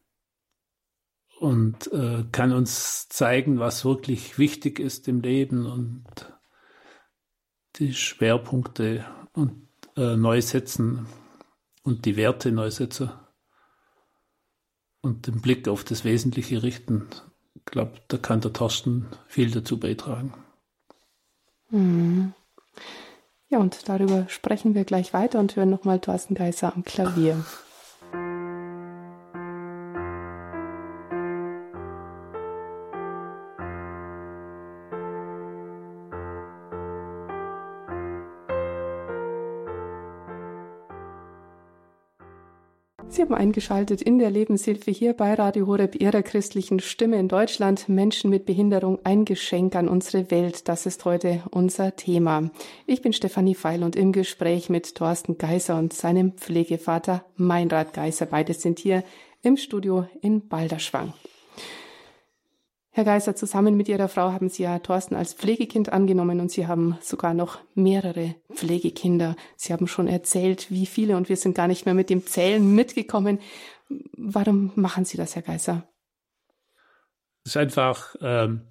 und 1.38 1.92
äh, 1.92 2.25
kann 2.33 2.53
uns 2.53 3.09
zeigen, 3.09 3.61
was 3.61 3.85
wirklich 3.85 4.38
wichtig 4.38 4.81
ist 4.81 5.07
im 5.07 5.20
Leben 5.20 5.66
und 5.66 6.05
die 7.77 7.94
Schwerpunkte 7.94 9.07
und 9.35 9.68
äh, 9.96 10.16
neu 10.16 10.42
setzen 10.42 11.07
und 11.85 12.07
die 12.07 12.16
Werte 12.16 12.51
neu 12.51 12.70
setzen 12.70 13.11
und 15.06 15.26
den 15.26 15.40
Blick 15.40 15.68
auf 15.68 15.84
das 15.84 16.04
Wesentliche 16.04 16.62
richten. 16.62 17.06
Ich 17.54 17.64
glaube, 17.64 17.92
da 18.08 18.18
kann 18.18 18.40
der 18.40 18.52
Thorsten 18.52 19.06
viel 19.26 19.50
dazu 19.50 19.78
beitragen. 19.78 20.34
Mhm. 21.70 22.32
Ja, 23.48 23.58
und 23.58 23.88
darüber 23.88 24.26
sprechen 24.28 24.74
wir 24.74 24.84
gleich 24.84 25.12
weiter 25.12 25.38
und 25.38 25.56
hören 25.56 25.70
nochmal 25.70 26.00
Thorsten 26.00 26.34
Geiser 26.34 26.74
am 26.74 26.84
Klavier. 26.84 27.44
Sie 43.26 43.32
haben 43.32 43.40
eingeschaltet 43.40 44.02
in 44.02 44.20
der 44.20 44.30
Lebenshilfe 44.30 44.92
hier 44.92 45.12
bei 45.12 45.34
Radio 45.34 45.66
Horeb 45.66 46.00
Ihrer 46.00 46.22
christlichen 46.22 46.78
Stimme 46.78 47.18
in 47.18 47.26
Deutschland. 47.26 47.88
Menschen 47.88 48.30
mit 48.30 48.46
Behinderung, 48.46 49.00
ein 49.02 49.24
Geschenk 49.24 49.74
an 49.74 49.88
unsere 49.88 50.30
Welt. 50.30 50.68
Das 50.68 50.86
ist 50.86 51.04
heute 51.04 51.42
unser 51.50 51.96
Thema. 51.96 52.50
Ich 52.86 53.02
bin 53.02 53.12
Stefanie 53.12 53.56
Feil 53.56 53.82
und 53.82 53.96
im 53.96 54.12
Gespräch 54.12 54.68
mit 54.68 54.94
Thorsten 54.94 55.38
Geiser 55.38 55.76
und 55.76 55.92
seinem 55.92 56.34
Pflegevater 56.34 57.24
Meinrad 57.34 57.92
Geiser. 57.94 58.26
Beide 58.26 58.54
sind 58.54 58.78
hier 58.78 59.02
im 59.42 59.56
Studio 59.56 60.06
in 60.22 60.46
Balderschwang. 60.46 61.12
Herr 62.96 63.04
Geiser, 63.04 63.37
zusammen 63.37 63.76
mit 63.76 63.90
Ihrer 63.90 64.09
Frau 64.09 64.32
haben 64.32 64.48
Sie 64.48 64.62
ja 64.62 64.78
Thorsten 64.78 65.16
als 65.16 65.35
Pflegekind 65.35 65.92
angenommen 65.92 66.40
und 66.40 66.50
Sie 66.50 66.66
haben 66.66 66.96
sogar 67.02 67.35
noch 67.35 67.59
mehrere 67.74 68.37
Pflegekinder. 68.54 69.37
Sie 69.54 69.74
haben 69.74 69.87
schon 69.87 70.09
erzählt, 70.09 70.70
wie 70.70 70.87
viele 70.87 71.18
und 71.18 71.28
wir 71.28 71.37
sind 71.37 71.54
gar 71.54 71.68
nicht 71.68 71.85
mehr 71.85 71.92
mit 71.92 72.09
dem 72.09 72.26
Zählen 72.26 72.74
mitgekommen. 72.74 73.38
Warum 74.16 74.72
machen 74.76 75.04
Sie 75.04 75.18
das, 75.18 75.37
Herr 75.37 75.42
Geiser? 75.42 75.87
Es 77.44 77.50
ist 77.50 77.59
einfach, 77.59 78.16
ähm, 78.22 78.62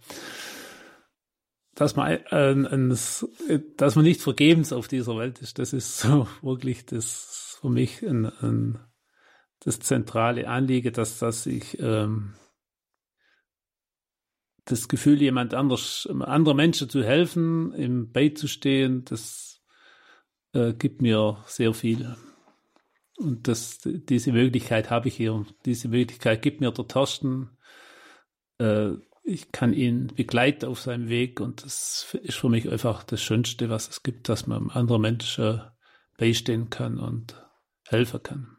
dass 1.75 1.95
man, 1.95 2.13
äh, 2.31 3.59
dass 3.77 3.95
man 3.95 4.05
nicht 4.05 4.21
vergebens 4.21 4.73
auf 4.73 4.87
dieser 4.87 5.15
Welt 5.17 5.39
ist. 5.43 5.59
Das 5.59 5.71
ist 5.71 5.99
so 5.99 6.27
wirklich 6.41 6.83
das 6.87 7.59
für 7.61 7.69
mich 7.69 8.01
ein, 8.01 8.25
ein, 8.41 8.79
das 9.59 9.77
zentrale 9.81 10.47
Anliegen, 10.47 10.93
dass, 10.93 11.19
dass 11.19 11.45
ich 11.45 11.79
ähm, 11.79 12.33
das 14.65 14.87
Gefühl, 14.87 15.21
jemand 15.21 15.53
anders, 15.53 16.07
anderen 16.21 16.57
Menschen 16.57 16.89
zu 16.89 17.03
helfen, 17.03 17.71
im 17.73 18.11
beizustehen, 18.11 19.05
das 19.05 19.61
äh, 20.53 20.73
gibt 20.73 21.01
mir 21.01 21.43
sehr 21.45 21.73
viel. 21.73 22.15
Und 23.17 23.47
das, 23.47 23.79
diese 23.83 24.31
Möglichkeit 24.31 24.89
habe 24.89 25.07
ich 25.07 25.15
hier. 25.15 25.45
Diese 25.65 25.87
Möglichkeit 25.87 26.41
gibt 26.41 26.61
mir 26.61 26.71
der 26.71 26.87
Torsten. 26.87 27.51
Äh, 28.57 28.93
ich 29.23 29.51
kann 29.51 29.73
ihn 29.73 30.07
begleiten 30.07 30.65
auf 30.65 30.81
seinem 30.81 31.09
Weg 31.09 31.39
und 31.39 31.63
das 31.63 32.13
ist 32.21 32.35
für 32.35 32.49
mich 32.49 32.69
einfach 32.69 33.03
das 33.03 33.21
Schönste, 33.21 33.69
was 33.69 33.89
es 33.89 34.03
gibt, 34.03 34.29
dass 34.29 34.45
man 34.45 34.69
anderen 34.69 35.01
Menschen 35.01 35.61
beistehen 36.17 36.69
kann 36.69 36.99
und 36.99 37.41
helfen 37.87 38.21
kann. 38.21 38.57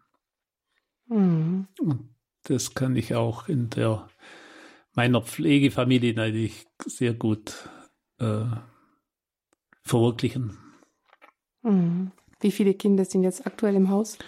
Mhm. 1.07 1.69
Und 1.79 2.15
das 2.45 2.75
kann 2.75 2.97
ich 2.97 3.15
auch 3.15 3.49
in 3.49 3.71
der 3.71 4.09
meiner 4.97 5.23
Pflegefamilie 5.23 6.15
natürlich 6.15 6.67
sehr 6.85 7.15
gut 7.15 7.69
äh, 8.19 8.47
verwirklichen. 9.83 10.59
Mhm. 11.63 12.11
Wie 12.41 12.51
viele 12.51 12.75
Kinder 12.75 13.05
sind 13.05 13.23
jetzt 13.23 13.47
aktuell 13.47 13.77
im 13.77 13.91
Haus? 13.91 14.19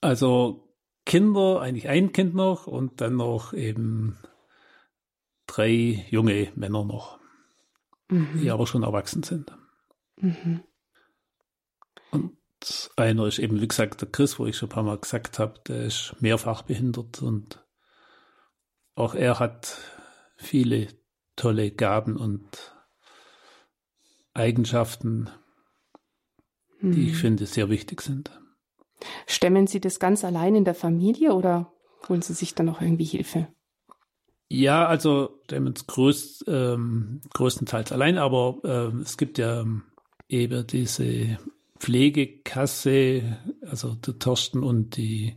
Also 0.00 0.72
Kinder, 1.04 1.60
eigentlich 1.60 1.88
ein 1.88 2.12
Kind 2.12 2.34
noch 2.34 2.66
und 2.66 3.00
dann 3.00 3.16
noch 3.16 3.52
eben 3.52 4.18
drei 5.46 6.06
junge 6.10 6.50
Männer 6.54 6.84
noch, 6.84 7.18
mhm. 8.08 8.40
die 8.40 8.50
aber 8.50 8.66
schon 8.66 8.82
erwachsen 8.82 9.22
sind. 9.22 9.52
Mhm. 10.16 10.62
Und 12.10 12.36
einer 12.96 13.26
ist 13.26 13.38
eben, 13.38 13.60
wie 13.60 13.68
gesagt, 13.68 14.00
der 14.00 14.08
Chris, 14.08 14.38
wo 14.38 14.46
ich 14.46 14.56
schon 14.56 14.68
ein 14.68 14.72
paar 14.74 14.82
Mal 14.82 14.98
gesagt 14.98 15.38
habe, 15.38 15.60
der 15.66 15.84
ist 15.84 16.14
mehrfach 16.20 16.62
behindert 16.62 17.22
und 17.22 17.64
auch 18.94 19.14
er 19.14 19.38
hat 19.38 19.78
viele 20.36 20.88
tolle 21.34 21.70
Gaben 21.70 22.16
und 22.16 22.74
Eigenschaften, 24.34 25.30
die 26.80 26.86
mhm. 26.86 27.08
ich 27.08 27.16
finde 27.16 27.46
sehr 27.46 27.70
wichtig 27.70 28.02
sind. 28.02 28.30
Stemmen 29.26 29.66
Sie 29.66 29.80
das 29.80 29.98
ganz 29.98 30.24
allein 30.24 30.54
in 30.54 30.64
der 30.64 30.74
Familie 30.74 31.34
oder 31.34 31.72
holen 32.08 32.22
Sie 32.22 32.34
sich 32.34 32.54
dann 32.54 32.66
noch 32.66 32.80
irgendwie 32.80 33.04
Hilfe? 33.04 33.48
Ja, 34.48 34.86
also 34.86 35.40
stemmen 35.44 35.72
es 35.74 35.86
größt, 35.86 36.44
ähm, 36.46 37.20
größtenteils 37.34 37.90
allein, 37.92 38.16
aber 38.16 38.58
ähm, 38.64 39.00
es 39.00 39.16
gibt 39.16 39.38
ja 39.38 39.64
eben 40.28 40.66
diese 40.66 41.38
Pflegekasse, 41.78 43.38
also 43.68 43.94
der 43.94 44.18
Torsten 44.18 44.62
und 44.62 44.96
die 44.96 45.36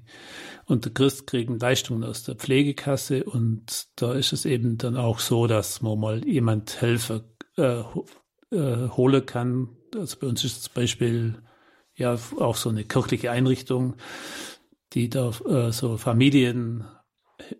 und 0.65 0.85
der 0.85 0.93
Christ 0.93 1.27
kriegen 1.27 1.59
Leistungen 1.59 2.03
aus 2.03 2.23
der 2.23 2.35
Pflegekasse 2.35 3.23
und 3.23 3.87
da 3.95 4.13
ist 4.13 4.33
es 4.33 4.45
eben 4.45 4.77
dann 4.77 4.95
auch 4.95 5.19
so, 5.19 5.47
dass 5.47 5.81
man 5.81 5.99
mal 5.99 6.27
jemand 6.27 6.81
Helfer 6.81 7.21
äh, 7.57 7.83
äh, 8.51 8.89
holen 8.89 9.25
kann. 9.25 9.69
Also 9.95 10.17
bei 10.19 10.27
uns 10.27 10.43
ist 10.43 10.63
zum 10.63 10.73
Beispiel 10.73 11.41
ja 11.95 12.17
auch 12.37 12.55
so 12.55 12.69
eine 12.69 12.85
kirchliche 12.85 13.31
Einrichtung, 13.31 13.95
die 14.93 15.09
da 15.09 15.31
äh, 15.47 15.71
so 15.71 15.97
Familien 15.97 16.85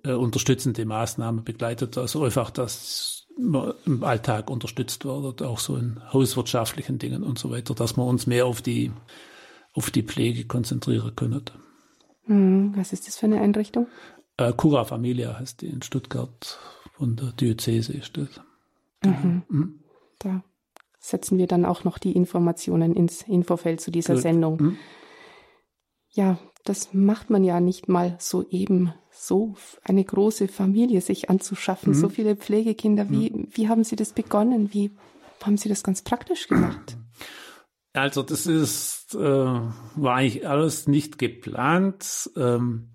äh, 0.04 0.12
unterstützende 0.12 0.86
Maßnahmen 0.86 1.44
begleitet. 1.44 1.98
Also 1.98 2.24
einfach, 2.24 2.50
dass 2.52 3.28
man 3.38 3.74
im 3.86 4.04
Alltag 4.04 4.50
unterstützt 4.50 5.06
wird, 5.06 5.42
auch 5.42 5.60
so 5.60 5.78
in 5.78 6.02
hauswirtschaftlichen 6.14 7.00
Dingen 7.00 7.24
und 7.24 7.40
so 7.40 7.52
weiter, 7.52 7.74
dass 7.74 7.98
wir 7.98 8.04
uns 8.04 8.28
mehr 8.28 8.46
auf 8.46 8.62
die 8.62 8.92
auf 9.74 9.92
die 9.92 10.04
Pflege 10.04 10.46
konzentrieren 10.46 11.16
können. 11.16 11.46
Hm, 12.26 12.74
was 12.76 12.94
ist 12.94 13.08
das 13.08 13.18
für 13.18 13.26
eine 13.26 13.42
Einrichtung? 13.42 13.88
Äh, 14.38 14.54
Cura 14.54 14.86
Familia 14.86 15.38
heißt 15.40 15.62
die 15.62 15.68
in 15.68 15.82
Stuttgart 15.82 16.58
von 16.94 17.16
der 17.16 17.32
Diözese 17.32 17.94
ist 17.94 18.18
das. 18.18 18.42
Mhm. 19.04 19.44
Mhm. 19.50 19.80
Da 20.20 20.44
setzen 21.00 21.38
wir 21.38 21.48
dann 21.48 21.66
auch 21.66 21.84
noch 21.84 21.98
die 21.98 22.12
Informationen 22.12 22.96
ins 22.96 23.22
Infofeld 23.22 23.82
zu 23.82 23.92
dieser 23.92 24.16
Gut. 24.16 24.24
Sendung. 24.24 24.62
Mhm. 24.62 24.78
Ja, 26.12 26.40
das 26.66 26.94
macht 26.94 27.30
man 27.30 27.44
ja 27.44 27.60
nicht 27.60 27.88
mal 27.88 28.16
so 28.20 28.46
eben, 28.50 28.94
so 29.12 29.56
eine 29.84 30.04
große 30.04 30.48
Familie 30.48 31.02
sich 31.02 31.30
anzuschaffen, 31.30 31.94
so 31.94 32.10
viele 32.10 32.36
Pflegekinder. 32.36 33.10
Wie, 33.10 33.30
mhm. 33.30 33.48
wie 33.52 33.68
haben 33.68 33.84
Sie 33.84 33.96
das 33.96 34.14
begonnen? 34.14 34.74
Wie 34.74 34.92
haben 35.44 35.58
Sie 35.58 35.70
das 35.70 35.84
ganz 35.84 36.02
praktisch 36.02 36.48
gemacht? 36.48 36.98
Also 38.00 38.24
das 38.24 38.48
ist, 38.48 39.14
äh, 39.14 39.20
war 39.20 40.16
eigentlich 40.16 40.48
alles 40.48 40.88
nicht 40.88 41.18
geplant. 41.18 42.30
Ähm, 42.38 42.92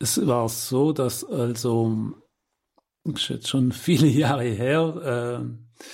es 0.00 0.26
war 0.26 0.48
so, 0.48 0.92
dass 0.92 1.24
also, 1.24 2.12
schon 3.44 3.72
viele 3.72 4.08
Jahre 4.08 4.44
her, 4.44 5.44
äh, 5.46 5.84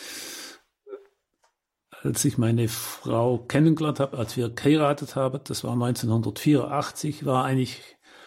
als 2.03 2.25
ich 2.25 2.39
meine 2.39 2.69
Frau 2.69 3.39
kennengelernt 3.39 4.01
habe, 4.01 4.17
als 4.17 4.37
wir 4.37 4.49
geheiratet 4.49 5.15
haben, 5.15 5.41
das 5.45 5.63
war 5.63 5.73
1984, 5.73 7.27
war 7.27 7.45
eigentlich 7.45 7.81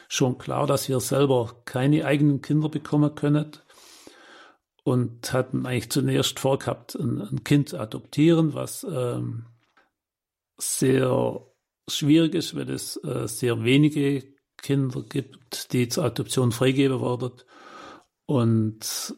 schon 0.07 0.37
klar, 0.37 0.67
dass 0.67 0.87
wir 0.87 0.99
selber 0.99 1.63
keine 1.65 2.05
eigenen 2.05 2.41
Kinder 2.41 2.69
bekommen 2.69 3.15
können 3.15 3.57
und 4.83 5.33
hatten 5.33 5.65
eigentlich 5.65 5.89
zunächst 5.89 6.39
vorgehabt, 6.39 6.93
ein, 6.93 7.21
ein 7.21 7.43
Kind 7.43 7.69
zu 7.69 7.79
adoptieren, 7.79 8.53
was 8.53 8.85
ähm, 8.87 9.47
sehr 10.57 11.45
schwierig 11.87 12.35
ist, 12.35 12.55
weil 12.55 12.69
es 12.69 12.97
äh, 13.03 13.27
sehr 13.27 13.63
wenige 13.63 14.23
Kinder 14.57 15.03
gibt, 15.03 15.73
die 15.73 15.87
zur 15.87 16.05
Adoption 16.05 16.51
freigegeben 16.51 17.01
werden. 17.01 17.31
Und 18.25 19.15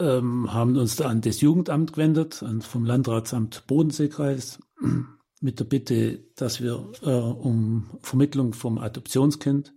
ähm, 0.00 0.52
haben 0.52 0.76
uns 0.76 0.96
da 0.96 1.08
an 1.08 1.20
das 1.20 1.40
Jugendamt 1.40 1.92
gewendet, 1.92 2.44
vom 2.60 2.84
Landratsamt 2.84 3.66
Bodenseekreis, 3.66 4.60
mit 5.40 5.60
der 5.60 5.64
Bitte, 5.64 6.24
dass 6.34 6.60
wir 6.60 6.92
äh, 7.02 7.10
um 7.10 7.98
Vermittlung 8.02 8.54
vom 8.54 8.78
Adoptionskind 8.78 9.72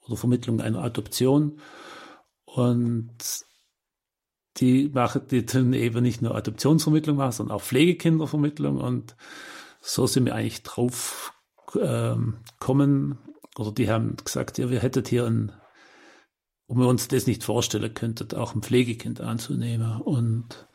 oder 0.00 0.16
Vermittlung 0.16 0.60
einer 0.60 0.82
Adoption 0.82 1.60
und 2.44 3.16
die 4.58 4.88
machen 4.88 5.22
die 5.30 5.44
tun 5.44 5.72
eben 5.72 6.02
nicht 6.02 6.22
nur 6.22 6.34
Adoptionsvermittlung 6.34 7.16
machen, 7.16 7.32
sondern 7.32 7.56
auch 7.56 7.62
Pflegekindervermittlung 7.62 8.78
und 8.78 9.16
so 9.86 10.06
sind 10.06 10.26
wir 10.26 10.34
eigentlich 10.34 10.64
drauf 10.64 11.32
ähm, 11.80 12.38
oder 13.56 13.72
die 13.72 13.88
haben 13.88 14.16
gesagt, 14.16 14.58
ja, 14.58 14.68
wir 14.68 14.80
hättet 14.80 15.08
hier 15.08 15.26
ein, 15.26 15.52
ob 16.66 16.78
wir 16.78 16.88
uns 16.88 17.06
das 17.08 17.26
nicht 17.28 17.44
vorstellen 17.44 17.94
könnten, 17.94 18.36
auch 18.36 18.54
ein 18.54 18.62
Pflegekind 18.62 19.20
anzunehmen. 19.20 20.00
Und 20.00 20.68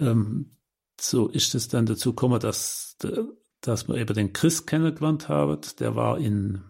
ähm, 0.00 0.56
so 1.00 1.26
ist 1.26 1.54
es 1.56 1.68
dann 1.68 1.86
dazu 1.86 2.12
gekommen, 2.12 2.38
dass, 2.38 2.96
dass 3.60 3.88
wir 3.88 3.96
eben 3.96 4.14
den 4.14 4.32
Chris 4.32 4.66
kennengelernt 4.66 5.28
haben. 5.28 5.60
Der 5.80 5.96
war 5.96 6.18
in 6.18 6.62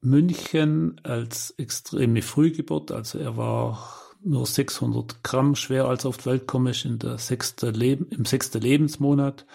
München 0.00 1.00
als 1.04 1.52
extreme 1.52 2.22
Frühgeburt, 2.22 2.90
also 2.90 3.18
er 3.18 3.36
war 3.36 3.94
nur 4.22 4.46
600 4.46 5.22
Gramm 5.22 5.54
schwer, 5.54 5.86
als 5.86 6.04
er 6.04 6.08
auf 6.08 6.18
die 6.18 6.26
Welt 6.26 6.46
komme, 6.46 6.72
in 6.84 6.98
der 6.98 7.18
sechste 7.18 7.70
Leben, 7.70 8.08
im 8.08 8.24
sechsten 8.24 8.60
Lebensmonat. 8.60 9.46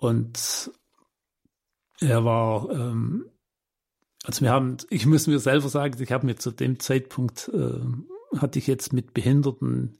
Und 0.00 0.70
er 2.00 2.24
war 2.24 2.70
ähm, 2.70 3.30
also 4.24 4.42
wir 4.42 4.50
haben, 4.50 4.76
ich 4.90 5.06
muss 5.06 5.26
mir 5.26 5.38
selber 5.38 5.68
sagen, 5.68 6.00
ich 6.02 6.12
habe 6.12 6.26
mir 6.26 6.36
zu 6.36 6.50
dem 6.50 6.78
Zeitpunkt, 6.78 7.50
äh, 7.54 7.80
hatte 8.38 8.58
ich 8.58 8.66
jetzt 8.66 8.92
mit 8.92 9.14
Behinderten 9.14 9.98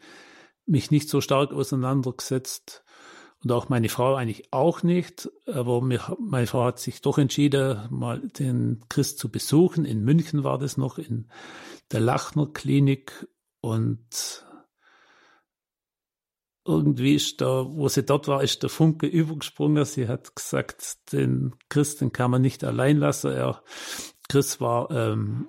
mich 0.66 0.90
nicht 0.90 1.08
so 1.08 1.20
stark 1.20 1.52
auseinandergesetzt 1.52 2.84
und 3.42 3.50
auch 3.50 3.70
meine 3.70 3.88
Frau 3.88 4.14
eigentlich 4.14 4.52
auch 4.52 4.82
nicht. 4.82 5.30
Aber 5.46 5.80
mir, 5.80 6.16
meine 6.20 6.46
Frau 6.46 6.64
hat 6.64 6.78
sich 6.78 7.00
doch 7.00 7.16
entschieden, 7.16 7.88
mal 7.90 8.20
den 8.20 8.84
Christ 8.88 9.18
zu 9.18 9.30
besuchen. 9.30 9.84
In 9.86 10.04
München 10.04 10.44
war 10.44 10.58
das 10.58 10.76
noch, 10.76 10.98
in 10.98 11.28
der 11.90 12.00
Lachner 12.00 12.46
Klinik 12.46 13.26
und 13.62 14.46
irgendwie 16.70 17.14
ist 17.14 17.40
da, 17.40 17.66
wo 17.68 17.88
sie 17.88 18.04
dort 18.04 18.28
war, 18.28 18.42
ist 18.42 18.62
der 18.62 18.70
Funke 18.70 19.06
übergesprungen. 19.06 19.84
Sie 19.84 20.08
hat 20.08 20.34
gesagt, 20.34 21.12
den 21.12 21.54
Christen 21.68 22.12
kann 22.12 22.30
man 22.30 22.42
nicht 22.42 22.64
allein 22.64 22.96
lassen. 22.96 23.32
Er, 23.32 23.62
Chris 24.28 24.60
war 24.60 24.90
ähm, 24.90 25.48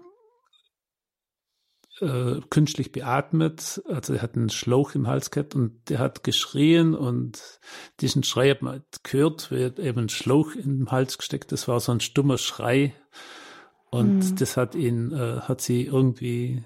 äh, 2.02 2.42
künstlich 2.50 2.92
beatmet, 2.92 3.82
also 3.88 4.14
er 4.14 4.22
hat 4.24 4.36
einen 4.36 4.50
Schlauch 4.50 4.96
im 4.96 5.08
Hals 5.08 5.30
gehabt 5.30 5.56
und 5.56 5.90
der 5.90 6.00
hat 6.00 6.24
geschrien 6.24 6.96
und 6.96 7.60
diesen 8.00 8.24
Schrei 8.24 8.50
hat 8.50 8.64
man 8.64 8.84
gehört, 9.04 9.52
wird 9.52 9.80
eben 9.80 10.00
ein 10.00 10.10
Schlauch 10.10 10.56
im 10.56 10.90
Hals 10.90 11.18
gesteckt. 11.18 11.52
Das 11.52 11.68
war 11.68 11.80
so 11.80 11.92
ein 11.92 12.00
stummer 12.00 12.40
Schrei 12.40 12.96
und 13.92 14.18
mhm. 14.18 14.36
das 14.36 14.58
hat 14.58 14.74
ihn, 14.74 15.12
äh, 15.12 15.42
hat 15.42 15.62
sie 15.62 15.86
irgendwie 15.86 16.64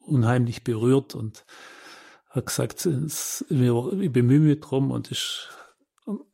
unheimlich 0.00 0.64
berührt 0.64 1.14
und 1.14 1.44
hat 2.32 2.46
gesagt, 2.46 2.86
ich 2.86 4.12
bemühe 4.12 4.40
mich 4.40 4.60
drum 4.60 4.90
und 4.90 5.10
ich 5.10 5.48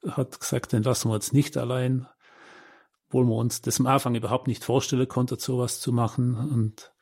hat 0.08 0.40
gesagt, 0.40 0.72
den 0.72 0.82
lassen 0.82 1.10
wir 1.10 1.14
jetzt 1.14 1.32
nicht 1.32 1.56
allein, 1.56 2.06
obwohl 3.08 3.26
wir 3.26 3.34
uns 3.34 3.62
das 3.62 3.80
am 3.80 3.86
Anfang 3.86 4.14
überhaupt 4.14 4.46
nicht 4.46 4.64
vorstellen 4.64 5.08
konnten, 5.08 5.38
sowas 5.38 5.80
zu 5.80 5.92
machen 5.92 6.36
und 6.36 6.92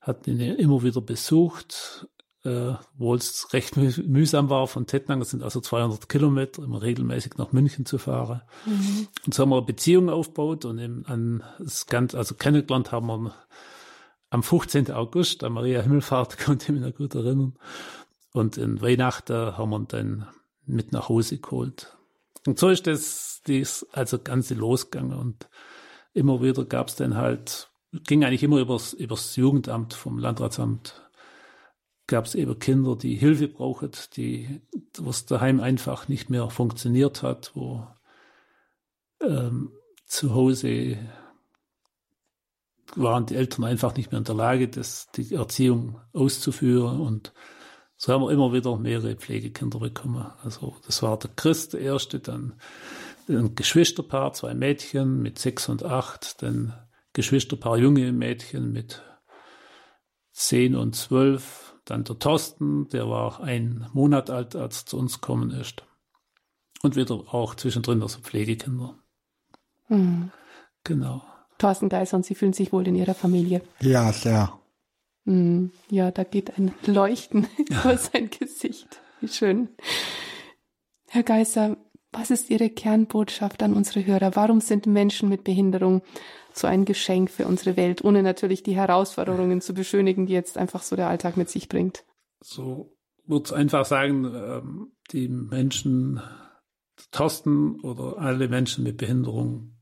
hat 0.00 0.26
ihn 0.26 0.40
immer 0.40 0.82
wieder 0.82 1.00
besucht, 1.00 2.08
äh, 2.44 2.74
obwohl 2.94 3.18
es 3.18 3.52
recht 3.52 3.76
mühsam 3.76 4.48
war 4.48 4.66
von 4.66 4.86
Tettnang, 4.86 5.18
das 5.18 5.30
sind 5.30 5.42
also 5.42 5.60
200 5.60 6.08
Kilometer, 6.08 6.62
immer 6.62 6.80
regelmäßig 6.80 7.36
nach 7.36 7.52
München 7.52 7.84
zu 7.84 7.98
fahren. 7.98 8.42
Mhm. 8.64 9.08
Und 9.26 9.34
so 9.34 9.42
haben 9.42 9.50
wir 9.50 9.56
eine 9.56 9.66
Beziehung 9.66 10.08
aufgebaut 10.08 10.64
und 10.64 10.78
eben 10.78 11.04
an 11.06 11.42
das 11.58 11.86
Ganze, 11.86 12.16
also 12.16 12.34
kennengelernt 12.34 12.92
haben 12.92 13.06
wir 13.08 13.34
am 14.30 14.42
15. 14.42 14.90
August, 14.92 15.44
an 15.44 15.52
Maria 15.52 15.82
Himmelfahrt, 15.82 16.38
konnte 16.44 16.66
ich 16.66 16.80
mich 16.80 16.88
noch 16.88 16.96
gut 16.96 17.14
erinnern. 17.14 17.54
Und 18.32 18.56
in 18.56 18.80
Weihnachten 18.80 19.56
haben 19.56 19.70
wir 19.70 19.78
ihn 19.78 19.88
dann 19.88 20.28
mit 20.66 20.92
nach 20.92 21.08
Hause 21.08 21.38
geholt. 21.38 21.96
Und 22.46 22.58
so 22.58 22.68
ist 22.68 22.86
das, 22.86 23.42
das 23.46 23.86
also 23.92 24.18
Ganze 24.18 24.54
losgegangen. 24.54 25.18
Und 25.18 25.48
immer 26.12 26.42
wieder 26.42 26.64
gab 26.64 26.88
es 26.88 26.96
dann 26.96 27.16
halt, 27.16 27.70
ging 27.92 28.24
eigentlich 28.24 28.42
immer 28.42 28.58
übers, 28.58 28.92
übers 28.92 29.36
Jugendamt 29.36 29.94
vom 29.94 30.18
Landratsamt, 30.18 31.08
gab 32.06 32.24
es 32.24 32.34
eben 32.34 32.58
Kinder, 32.58 32.96
die 32.96 33.16
Hilfe 33.16 33.48
brauchen, 33.48 33.90
die, 34.16 34.62
wo 34.96 35.10
es 35.10 35.26
daheim 35.26 35.60
einfach 35.60 36.08
nicht 36.08 36.30
mehr 36.30 36.48
funktioniert 36.50 37.22
hat, 37.22 37.52
wo 37.54 37.86
ähm, 39.20 39.72
zu 40.06 40.34
Hause 40.34 40.98
waren 42.96 43.26
die 43.26 43.36
Eltern 43.36 43.64
einfach 43.64 43.94
nicht 43.94 44.10
mehr 44.10 44.18
in 44.18 44.24
der 44.24 44.34
Lage, 44.34 44.68
das, 44.68 45.08
die 45.14 45.34
Erziehung 45.34 46.00
auszuführen 46.14 47.00
und 47.00 47.32
so 47.98 48.12
haben 48.12 48.22
wir 48.22 48.30
immer 48.30 48.52
wieder 48.52 48.78
mehrere 48.78 49.16
Pflegekinder 49.16 49.80
bekommen. 49.80 50.24
Also 50.44 50.76
das 50.86 51.02
war 51.02 51.18
der 51.18 51.30
Christ, 51.34 51.72
der 51.72 51.80
erste, 51.80 52.20
dann 52.20 52.54
ein 53.28 53.56
Geschwisterpaar, 53.56 54.32
zwei 54.32 54.54
Mädchen 54.54 55.20
mit 55.20 55.38
sechs 55.40 55.68
und 55.68 55.82
acht, 55.82 56.40
dann 56.42 56.72
Geschwisterpaar 57.12 57.76
junge 57.76 58.12
Mädchen 58.12 58.72
mit 58.72 59.02
zehn 60.32 60.76
und 60.76 60.94
zwölf, 60.94 61.74
dann 61.84 62.04
der 62.04 62.18
Thorsten, 62.20 62.88
der 62.90 63.10
war 63.10 63.40
ein 63.40 63.88
Monat 63.92 64.30
alt, 64.30 64.54
als 64.54 64.82
er 64.82 64.86
zu 64.86 64.98
uns 64.98 65.20
gekommen 65.20 65.50
ist. 65.50 65.82
Und 66.82 66.94
wieder 66.94 67.16
auch 67.16 67.56
zwischendrin 67.56 68.00
also 68.02 68.20
Pflegekinder. 68.20 68.94
Mhm. 69.88 70.30
Genau. 70.84 71.24
Thorsten 71.58 71.88
Geiser, 71.88 72.16
und 72.16 72.24
Sie 72.24 72.36
fühlen 72.36 72.52
sich 72.52 72.72
wohl 72.72 72.86
in 72.86 72.94
Ihrer 72.94 73.14
Familie? 73.14 73.62
Ja, 73.80 74.12
sehr. 74.12 74.57
Hm, 75.28 75.72
ja, 75.90 76.10
da 76.10 76.24
geht 76.24 76.58
ein 76.58 76.72
Leuchten 76.86 77.46
über 77.68 77.98
sein 77.98 78.30
Gesicht. 78.30 79.02
Wie 79.20 79.28
schön. 79.28 79.68
Herr 81.06 81.22
Geiser, 81.22 81.76
was 82.12 82.30
ist 82.30 82.48
Ihre 82.48 82.70
Kernbotschaft 82.70 83.62
an 83.62 83.74
unsere 83.74 84.06
Hörer? 84.06 84.36
Warum 84.36 84.62
sind 84.62 84.86
Menschen 84.86 85.28
mit 85.28 85.44
Behinderung 85.44 86.00
so 86.54 86.66
ein 86.66 86.86
Geschenk 86.86 87.30
für 87.30 87.46
unsere 87.46 87.76
Welt, 87.76 88.02
ohne 88.02 88.22
natürlich 88.22 88.62
die 88.62 88.74
Herausforderungen 88.74 89.60
zu 89.60 89.74
beschönigen, 89.74 90.24
die 90.24 90.32
jetzt 90.32 90.56
einfach 90.56 90.82
so 90.82 90.96
der 90.96 91.10
Alltag 91.10 91.36
mit 91.36 91.50
sich 91.50 91.68
bringt? 91.68 92.06
So 92.40 92.96
würde 93.26 93.54
einfach 93.54 93.84
sagen, 93.84 94.24
ähm, 94.24 94.92
die 95.12 95.28
Menschen, 95.28 96.22
Thorsten 97.10 97.78
oder 97.80 98.16
alle 98.16 98.48
Menschen 98.48 98.82
mit 98.82 98.96
Behinderung 98.96 99.77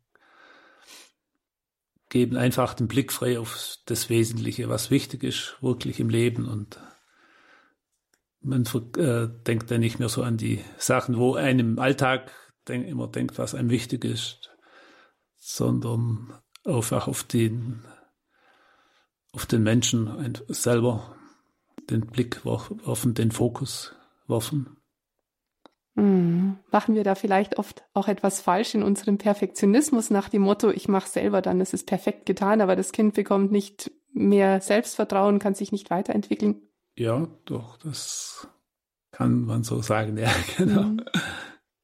geben 2.08 2.36
einfach 2.36 2.74
den 2.74 2.88
Blick 2.88 3.12
frei 3.12 3.38
auf 3.38 3.78
das 3.86 4.08
Wesentliche, 4.08 4.68
was 4.68 4.90
wichtig 4.90 5.24
ist, 5.24 5.56
wirklich 5.60 6.00
im 6.00 6.08
Leben 6.08 6.46
und 6.46 6.78
man 8.40 8.64
äh, 8.96 9.28
denkt 9.44 9.70
dann 9.70 9.80
nicht 9.80 9.98
mehr 9.98 10.08
so 10.08 10.22
an 10.22 10.36
die 10.36 10.62
Sachen, 10.78 11.18
wo 11.18 11.34
einem 11.34 11.72
im 11.72 11.78
Alltag 11.78 12.30
denk, 12.68 12.86
immer 12.86 13.08
denkt, 13.08 13.38
was 13.38 13.54
einem 13.54 13.70
wichtig 13.70 14.04
ist, 14.04 14.50
sondern 15.36 16.32
einfach 16.64 17.08
auf 17.08 17.24
den, 17.24 17.82
auf 19.32 19.46
den 19.46 19.62
Menschen 19.62 20.34
selber 20.48 21.16
den 21.90 22.06
Blick 22.06 22.44
werfen, 22.44 23.14
den 23.14 23.32
Fokus 23.32 23.94
werfen. 24.26 24.76
Hm. 25.96 26.58
Machen 26.70 26.94
wir 26.94 27.04
da 27.04 27.14
vielleicht 27.14 27.58
oft 27.58 27.82
auch 27.94 28.06
etwas 28.06 28.40
falsch 28.40 28.74
in 28.74 28.82
unserem 28.82 29.16
Perfektionismus 29.16 30.10
nach 30.10 30.28
dem 30.28 30.42
Motto, 30.42 30.70
ich 30.70 30.88
mache 30.88 31.08
selber, 31.08 31.40
dann 31.40 31.60
ist 31.60 31.74
es 31.74 31.84
perfekt 31.84 32.26
getan, 32.26 32.60
aber 32.60 32.76
das 32.76 32.92
Kind 32.92 33.14
bekommt 33.14 33.50
nicht 33.50 33.90
mehr 34.12 34.60
Selbstvertrauen, 34.60 35.38
kann 35.38 35.54
sich 35.54 35.72
nicht 35.72 35.90
weiterentwickeln? 35.90 36.60
Ja, 36.96 37.28
doch, 37.46 37.78
das 37.78 38.46
kann 39.10 39.42
man 39.42 39.62
so 39.62 39.80
sagen, 39.80 40.18
ja, 40.18 40.30
genau. 40.56 40.82
Mhm. 40.82 41.04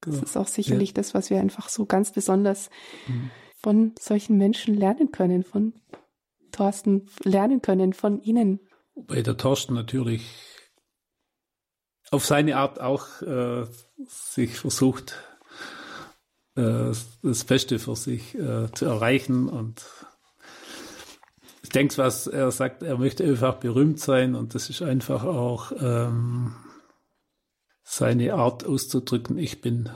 Das 0.03 0.21
ist 0.21 0.37
auch 0.37 0.49
sicherlich 0.49 0.91
ja. 0.91 0.95
das, 0.95 1.15
was 1.15 1.31
wir 1.31 1.41
einfach 1.41 1.69
so 1.69 1.87
ganz 1.87 2.13
besonders 2.13 2.71
mhm. 3.07 3.31
von 3.57 3.93
solchen 3.99 4.37
Menschen 4.37 4.75
lernen 4.75 5.13
können, 5.13 5.45
von 5.45 5.75
Thorsten 6.51 7.07
lernen 7.23 7.63
können, 7.63 7.93
von 7.93 8.21
Ihnen. 8.21 8.61
Wobei 8.95 9.23
der 9.23 9.37
Thorsten 9.37 9.75
natürlich 9.75 10.52
auf 12.13 12.27
seine 12.27 12.59
Art 12.59 12.79
auch 12.79 13.23
äh, 13.23 13.65
sich 14.07 14.59
versucht, 14.59 15.17
äh, 16.57 16.93
das 17.23 17.45
Beste 17.45 17.79
für 17.79 17.97
sich 17.97 18.35
äh, 18.35 18.71
zu 18.73 18.85
erreichen. 18.85 19.49
Und 19.49 19.83
ich 21.63 21.71
denke, 21.71 21.97
was 21.97 22.27
er 22.27 22.51
sagt, 22.51 22.83
er 22.83 22.99
möchte 22.99 23.25
einfach 23.25 23.55
berühmt 23.55 23.99
sein 23.99 24.35
und 24.35 24.55
das 24.55 24.69
ist 24.69 24.83
einfach 24.83 25.25
auch 25.25 25.73
ähm, 25.81 26.55
seine 27.83 28.35
Art 28.35 28.67
auszudrücken. 28.67 29.39
Ich 29.39 29.63
bin, 29.63 29.89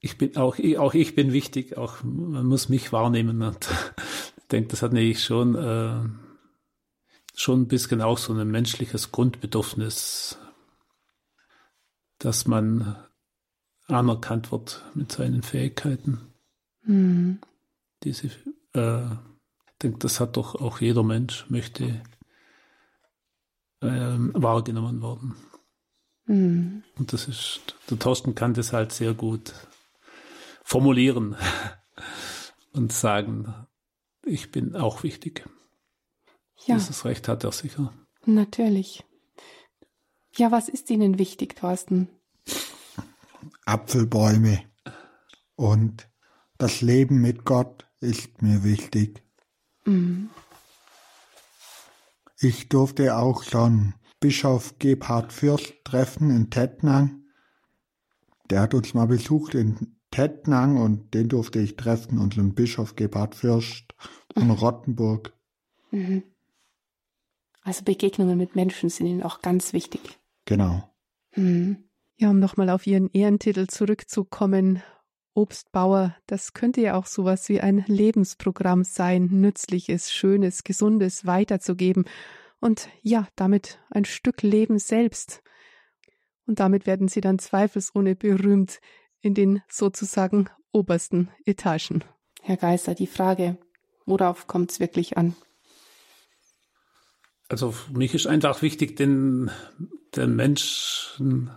ich 0.00 0.18
bin 0.18 0.36
auch, 0.36 0.58
auch 0.78 0.94
ich 0.94 1.14
bin 1.14 1.32
wichtig, 1.32 1.78
auch 1.78 2.02
man 2.02 2.46
muss 2.46 2.68
mich 2.68 2.92
wahrnehmen. 2.92 3.42
Und 3.42 3.68
ich 4.38 4.48
denke, 4.48 4.70
das 4.70 4.82
hat 4.82 4.92
nämlich 4.92 5.22
schon, 5.22 5.54
äh, 5.54 6.00
schon 7.36 7.62
ein 7.62 7.68
bisschen 7.68 8.02
auch 8.02 8.18
so 8.18 8.32
ein 8.32 8.50
menschliches 8.50 9.12
Grundbedürfnis 9.12 10.40
dass 12.24 12.46
man 12.46 12.96
anerkannt 13.86 14.50
wird 14.50 14.82
mit 14.94 15.12
seinen 15.12 15.42
Fähigkeiten. 15.42 16.32
Mhm. 16.82 17.38
Diese, 18.02 18.28
äh, 18.74 19.04
ich 19.04 19.78
denke, 19.82 19.98
das 19.98 20.20
hat 20.20 20.36
doch 20.36 20.54
auch 20.54 20.80
jeder 20.80 21.02
Mensch, 21.02 21.44
möchte 21.50 22.02
äh, 23.80 23.88
wahrgenommen 23.88 25.02
werden. 25.02 25.36
Mhm. 26.26 26.82
Und 26.96 27.12
das 27.12 27.28
ist, 27.28 27.76
der 27.90 27.98
Thorsten 27.98 28.34
kann 28.34 28.54
das 28.54 28.72
halt 28.72 28.92
sehr 28.92 29.12
gut 29.12 29.52
formulieren 30.62 31.36
und 32.72 32.90
sagen, 32.90 33.54
ich 34.24 34.50
bin 34.50 34.74
auch 34.76 35.02
wichtig. 35.02 35.44
Ja. 36.64 36.76
Dieses 36.76 37.04
Recht 37.04 37.28
hat 37.28 37.44
er 37.44 37.52
sicher. 37.52 37.92
Natürlich. 38.24 39.04
Ja, 40.36 40.50
was 40.50 40.68
ist 40.68 40.90
Ihnen 40.90 41.18
wichtig, 41.18 41.56
Thorsten? 41.56 42.08
Apfelbäume 43.66 44.62
und 45.54 46.08
das 46.58 46.80
Leben 46.80 47.20
mit 47.20 47.44
Gott 47.44 47.86
ist 48.00 48.42
mir 48.42 48.64
wichtig. 48.64 49.22
Mhm. 49.84 50.30
Ich 52.40 52.68
durfte 52.68 53.16
auch 53.16 53.44
schon 53.44 53.94
Bischof 54.18 54.78
Gebhard 54.78 55.32
Fürst 55.32 55.72
treffen 55.84 56.30
in 56.30 56.50
Tettnang. 56.50 57.24
Der 58.50 58.62
hat 58.62 58.74
uns 58.74 58.92
mal 58.92 59.06
besucht 59.06 59.54
in 59.54 59.96
Tettnang 60.10 60.76
und 60.76 61.14
den 61.14 61.28
durfte 61.28 61.60
ich 61.60 61.76
treffen, 61.76 62.18
unseren 62.18 62.54
Bischof 62.54 62.96
Gebhard 62.96 63.34
Fürst 63.34 63.94
in 64.34 64.50
Rottenburg. 64.50 65.32
Mhm. 65.90 66.24
Also 67.62 67.84
Begegnungen 67.84 68.36
mit 68.36 68.56
Menschen 68.56 68.90
sind 68.90 69.06
Ihnen 69.06 69.22
auch 69.22 69.40
ganz 69.40 69.72
wichtig. 69.72 70.18
Genau. 70.44 70.82
Hm. 71.30 71.88
Ja, 72.16 72.30
um 72.30 72.38
nochmal 72.38 72.70
auf 72.70 72.86
Ihren 72.86 73.10
Ehrentitel 73.10 73.66
zurückzukommen. 73.66 74.82
Obstbauer, 75.34 76.14
das 76.26 76.52
könnte 76.52 76.80
ja 76.80 76.94
auch 76.94 77.06
sowas 77.06 77.48
wie 77.48 77.60
ein 77.60 77.84
Lebensprogramm 77.88 78.84
sein, 78.84 79.26
nützliches, 79.32 80.12
schönes, 80.12 80.62
gesundes 80.62 81.26
weiterzugeben 81.26 82.04
und 82.60 82.88
ja, 83.02 83.26
damit 83.34 83.80
ein 83.90 84.04
Stück 84.04 84.42
Leben 84.42 84.78
selbst. 84.78 85.42
Und 86.46 86.60
damit 86.60 86.86
werden 86.86 87.08
Sie 87.08 87.20
dann 87.20 87.40
zweifelsohne 87.40 88.14
berühmt 88.14 88.80
in 89.20 89.34
den 89.34 89.62
sozusagen 89.68 90.48
obersten 90.72 91.30
Etagen. 91.44 92.04
Herr 92.42 92.56
Geiser, 92.56 92.94
die 92.94 93.06
Frage, 93.06 93.58
worauf 94.06 94.46
kommt 94.46 94.70
es 94.70 94.78
wirklich 94.80 95.16
an? 95.16 95.34
Also 97.54 97.70
für 97.70 97.92
mich 97.92 98.12
ist 98.14 98.26
einfach 98.26 98.62
wichtig, 98.62 98.96
den, 98.96 99.48
den 100.16 100.34
Menschen 100.34 101.52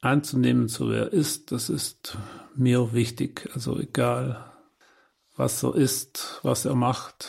anzunehmen, 0.00 0.68
so 0.68 0.88
wer 0.88 1.06
er 1.06 1.12
ist. 1.12 1.50
Das 1.50 1.68
ist 1.68 2.16
mir 2.54 2.92
wichtig. 2.92 3.50
Also 3.54 3.76
egal, 3.76 4.52
was 5.34 5.64
er 5.64 5.74
ist, 5.74 6.38
was 6.44 6.64
er 6.64 6.76
macht, 6.76 7.26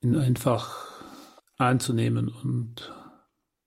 ihn 0.00 0.14
einfach 0.14 0.86
anzunehmen 1.56 2.28
und 2.28 2.94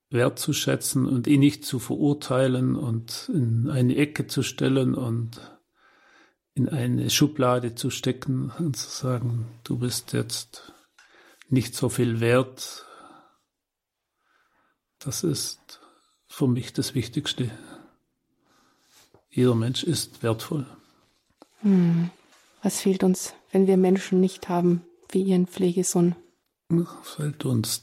wertzuschätzen 0.10 1.06
und 1.08 1.28
ihn 1.28 1.42
nicht 1.42 1.66
zu 1.66 1.80
verurteilen 1.80 2.78
und 2.78 3.30
in 3.34 3.70
eine 3.70 3.98
Ecke 3.98 4.28
zu 4.28 4.42
stellen 4.42 4.96
und 4.96 5.42
in 6.54 6.70
eine 6.70 7.10
Schublade 7.10 7.76
zu 7.76 7.90
stecken 7.90 8.54
und 8.58 8.78
zu 8.78 8.90
sagen, 8.90 9.48
du 9.66 9.80
bist 9.80 10.14
jetzt 10.14 10.72
nicht 11.52 11.76
so 11.76 11.90
viel 11.90 12.20
wert. 12.20 12.86
Das 15.00 15.24
ist 15.24 15.80
für 16.28 16.48
mich 16.48 16.74
das 16.74 16.96
Wichtigste. 16.96 17.52
Jeder 19.30 19.56
Mensch 19.56 19.84
ist 19.84 20.24
wertvoll. 20.24 20.66
Hm. 21.62 22.10
Was 22.64 22.82
fehlt 22.82 23.04
uns, 23.04 23.34
wenn 23.52 23.68
wir 23.68 23.78
Menschen 23.78 24.20
nicht 24.20 24.50
haben, 24.50 24.84
wie 25.10 25.24
Ihren 25.24 25.48
Pflegesohn? 25.48 26.16
Was 26.70 27.10
fehlt 27.16 27.46
uns? 27.46 27.82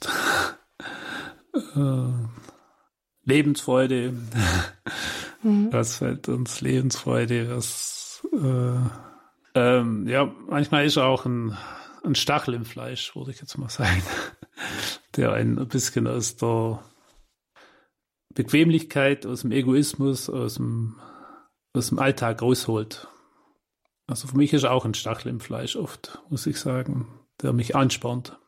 äh, 1.75 2.13
Lebensfreude. 3.25 4.15
Mhm. 5.43 5.73
Was 5.73 5.97
fehlt 5.97 6.29
uns? 6.29 6.61
Lebensfreude. 6.61 7.57
Was, 7.57 8.27
äh, 8.33 8.79
ähm, 9.55 10.09
ja, 10.09 10.33
manchmal 10.49 10.87
ist 10.87 10.99
auch 10.99 11.27
ein 11.27 11.57
ein 12.09 12.15
Stachel 12.15 12.55
im 12.55 12.65
Fleisch, 12.65 13.15
würde 13.15 13.31
ich 13.31 13.41
jetzt 13.41 13.57
mal 13.59 13.69
sagen, 13.69 14.03
der 15.17 15.33
ein 15.33 15.57
bisschen 15.69 16.07
aus 16.07 16.37
der 16.37 16.83
Bequemlichkeit, 18.35 19.27
aus 19.27 19.43
dem 19.43 19.53
Egoismus, 19.53 20.29
aus 20.29 20.55
dem, 20.55 20.99
aus 21.73 21.89
dem 21.89 21.99
Alltag 21.99 22.43
rausholt. 22.43 23.09
Also 24.07 24.29
für 24.29 24.37
mich 24.37 24.53
ist 24.53 24.65
auch 24.65 24.85
ein 24.85 24.95
Stachel 24.95 25.29
im 25.29 25.41
Fleisch 25.41 25.77
oft, 25.77 26.19
muss 26.31 26.47
ich 26.47 26.59
sagen, 26.59 27.09
der 27.43 27.53
mich 27.53 27.77
anspornt. 27.77 28.39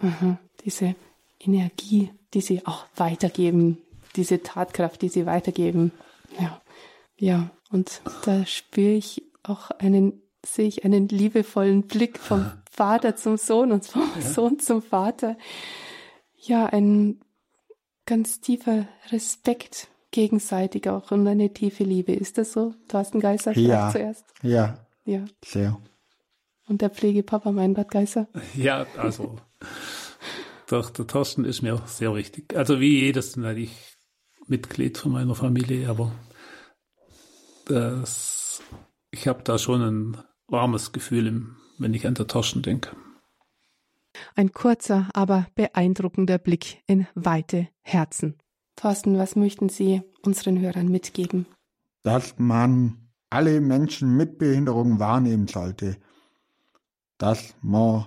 Mhm, 0.00 0.38
diese 0.64 0.94
Energie, 1.40 2.12
die 2.34 2.40
sie 2.40 2.66
auch 2.66 2.86
weitergeben, 2.96 3.78
diese 4.14 4.42
Tatkraft, 4.42 5.02
die 5.02 5.08
sie 5.08 5.26
weitergeben. 5.26 5.92
Ja, 6.38 6.60
ja, 7.18 7.50
und 7.70 8.02
da 8.24 8.46
spüre 8.46 8.92
ich 8.92 9.22
auch 9.42 9.70
einen 9.70 10.22
sehe 10.46 10.68
ich 10.68 10.84
einen 10.84 11.08
liebevollen 11.08 11.82
Blick 11.82 12.18
vom 12.18 12.50
Vater 12.70 13.16
zum 13.16 13.36
Sohn 13.36 13.72
und 13.72 13.86
vom 13.86 14.08
ja. 14.14 14.22
Sohn 14.22 14.58
zum 14.58 14.82
Vater. 14.82 15.36
Ja, 16.36 16.66
ein 16.66 17.20
ganz 18.06 18.40
tiefer 18.40 18.86
Respekt 19.10 19.88
gegenseitig 20.10 20.88
auch 20.88 21.10
und 21.10 21.26
eine 21.26 21.52
tiefe 21.52 21.84
Liebe. 21.84 22.12
Ist 22.12 22.38
das 22.38 22.52
so, 22.52 22.74
Thorsten 22.88 23.20
Geiser? 23.20 23.52
Ja. 23.56 23.90
Zuerst? 23.90 24.24
Ja. 24.42 24.78
Ja. 25.04 25.24
Sehr. 25.44 25.80
Und 26.68 26.82
der 26.82 26.90
Pflegepapa, 26.90 27.52
mein 27.52 27.74
Bad 27.74 27.90
Geiser? 27.90 28.28
Ja, 28.54 28.86
also 28.96 29.36
doch, 30.66 30.90
der 30.90 31.06
Thorsten 31.06 31.44
ist 31.44 31.62
mir 31.62 31.80
sehr 31.86 32.14
wichtig. 32.14 32.56
Also 32.56 32.80
wie 32.80 33.00
jedes 33.00 33.36
natürlich 33.36 33.96
Mitglied 34.46 34.98
von 34.98 35.12
meiner 35.12 35.34
Familie, 35.34 35.88
aber 35.88 36.12
das, 37.66 38.62
ich 39.10 39.28
habe 39.28 39.42
da 39.42 39.58
schon 39.58 39.82
ein 39.82 40.16
warmes 40.48 40.92
Gefühl, 40.92 41.46
wenn 41.78 41.94
ich 41.94 42.06
an 42.06 42.14
der 42.14 42.26
Taschen 42.26 42.62
denke. 42.62 42.96
Ein 44.34 44.52
kurzer, 44.52 45.08
aber 45.12 45.46
beeindruckender 45.54 46.38
Blick 46.38 46.82
in 46.86 47.06
weite 47.14 47.68
Herzen. 47.82 48.36
Thorsten, 48.76 49.18
was 49.18 49.36
möchten 49.36 49.68
Sie 49.68 50.02
unseren 50.22 50.60
Hörern 50.60 50.88
mitgeben? 50.88 51.46
Dass 52.02 52.34
man 52.38 53.06
alle 53.30 53.60
Menschen 53.60 54.16
mit 54.16 54.38
Behinderung 54.38 54.98
wahrnehmen 54.98 55.48
sollte. 55.48 55.96
Dass 57.18 57.54
man 57.62 58.06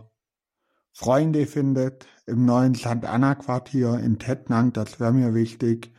Freunde 0.93 1.45
findet 1.45 2.07
im 2.25 2.45
neuen 2.45 2.75
St. 2.75 3.05
Anna 3.05 3.35
Quartier 3.35 3.99
in 3.99 4.19
Tettnang, 4.19 4.73
das 4.73 4.99
wäre 4.99 5.13
mir 5.13 5.33
wichtig. 5.33 5.91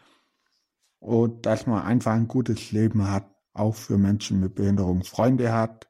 Und 0.98 1.46
dass 1.46 1.66
man 1.66 1.82
einfach 1.82 2.12
ein 2.12 2.28
gutes 2.28 2.72
Leben 2.72 3.10
hat, 3.10 3.26
auch 3.52 3.74
für 3.74 3.98
Menschen 3.98 4.40
mit 4.40 4.54
Behinderung. 4.54 5.02
Freunde 5.04 5.52
hat, 5.52 5.89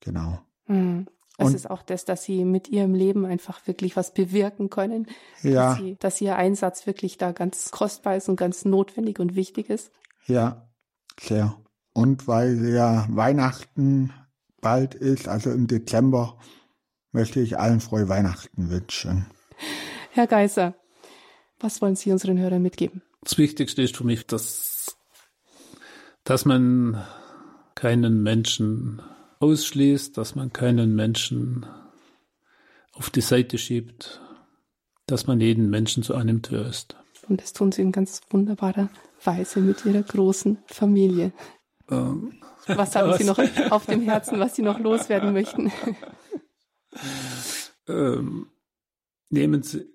Genau. 0.00 0.38
Mhm. 0.66 1.06
Es 1.40 1.54
ist 1.54 1.70
auch 1.70 1.82
das, 1.82 2.04
dass 2.04 2.24
sie 2.24 2.44
mit 2.44 2.68
ihrem 2.68 2.94
Leben 2.94 3.24
einfach 3.24 3.64
wirklich 3.68 3.96
was 3.96 4.12
bewirken 4.12 4.70
können. 4.70 5.06
Ja. 5.42 5.70
Dass, 5.70 5.78
sie, 5.78 5.96
dass 6.00 6.20
ihr 6.20 6.34
Einsatz 6.34 6.86
wirklich 6.86 7.16
da 7.16 7.30
ganz 7.30 7.70
kostbar 7.70 8.16
ist 8.16 8.28
und 8.28 8.34
ganz 8.34 8.64
notwendig 8.64 9.20
und 9.20 9.36
wichtig 9.36 9.70
ist. 9.70 9.92
Ja, 10.26 10.68
sehr. 11.20 11.56
Und 11.94 12.26
weil 12.26 12.68
ja 12.68 13.06
Weihnachten 13.08 14.12
bald 14.60 14.96
ist, 14.96 15.28
also 15.28 15.52
im 15.52 15.68
Dezember, 15.68 16.38
möchte 17.12 17.40
ich 17.40 17.58
allen 17.58 17.80
frohe 17.80 18.08
Weihnachten 18.08 18.68
wünschen. 18.68 19.26
Herr 20.10 20.26
Geiser, 20.26 20.74
was 21.60 21.80
wollen 21.80 21.96
Sie 21.96 22.10
unseren 22.10 22.38
Hörern 22.38 22.62
mitgeben? 22.62 23.02
Das 23.22 23.38
Wichtigste 23.38 23.82
ist 23.82 23.96
für 23.96 24.04
mich, 24.04 24.26
dass, 24.26 24.96
dass 26.24 26.44
man 26.44 27.04
keinen 27.76 28.22
Menschen 28.22 29.02
ausschließt, 29.40 30.16
dass 30.16 30.34
man 30.34 30.52
keinen 30.52 30.94
Menschen 30.94 31.66
auf 32.92 33.10
die 33.10 33.20
Seite 33.20 33.58
schiebt, 33.58 34.20
dass 35.06 35.26
man 35.26 35.40
jeden 35.40 35.70
Menschen 35.70 36.02
zu 36.02 36.14
einem 36.14 36.42
Tür 36.42 36.66
ist. 36.66 36.96
Und 37.28 37.40
das 37.40 37.52
tun 37.52 37.72
Sie 37.72 37.82
in 37.82 37.92
ganz 37.92 38.20
wunderbarer 38.30 38.88
Weise 39.22 39.60
mit 39.60 39.84
Ihrer 39.84 40.02
großen 40.02 40.58
Familie. 40.66 41.32
Ähm, 41.90 42.40
was 42.66 42.96
haben 42.96 43.10
was? 43.10 43.18
Sie 43.18 43.24
noch 43.24 43.38
auf 43.70 43.86
dem 43.86 44.02
Herzen, 44.02 44.40
was 44.40 44.56
Sie 44.56 44.62
noch 44.62 44.78
loswerden 44.78 45.32
möchten? 45.32 45.72
Ähm, 47.86 48.50
nehmen 49.30 49.62
Sie, 49.62 49.86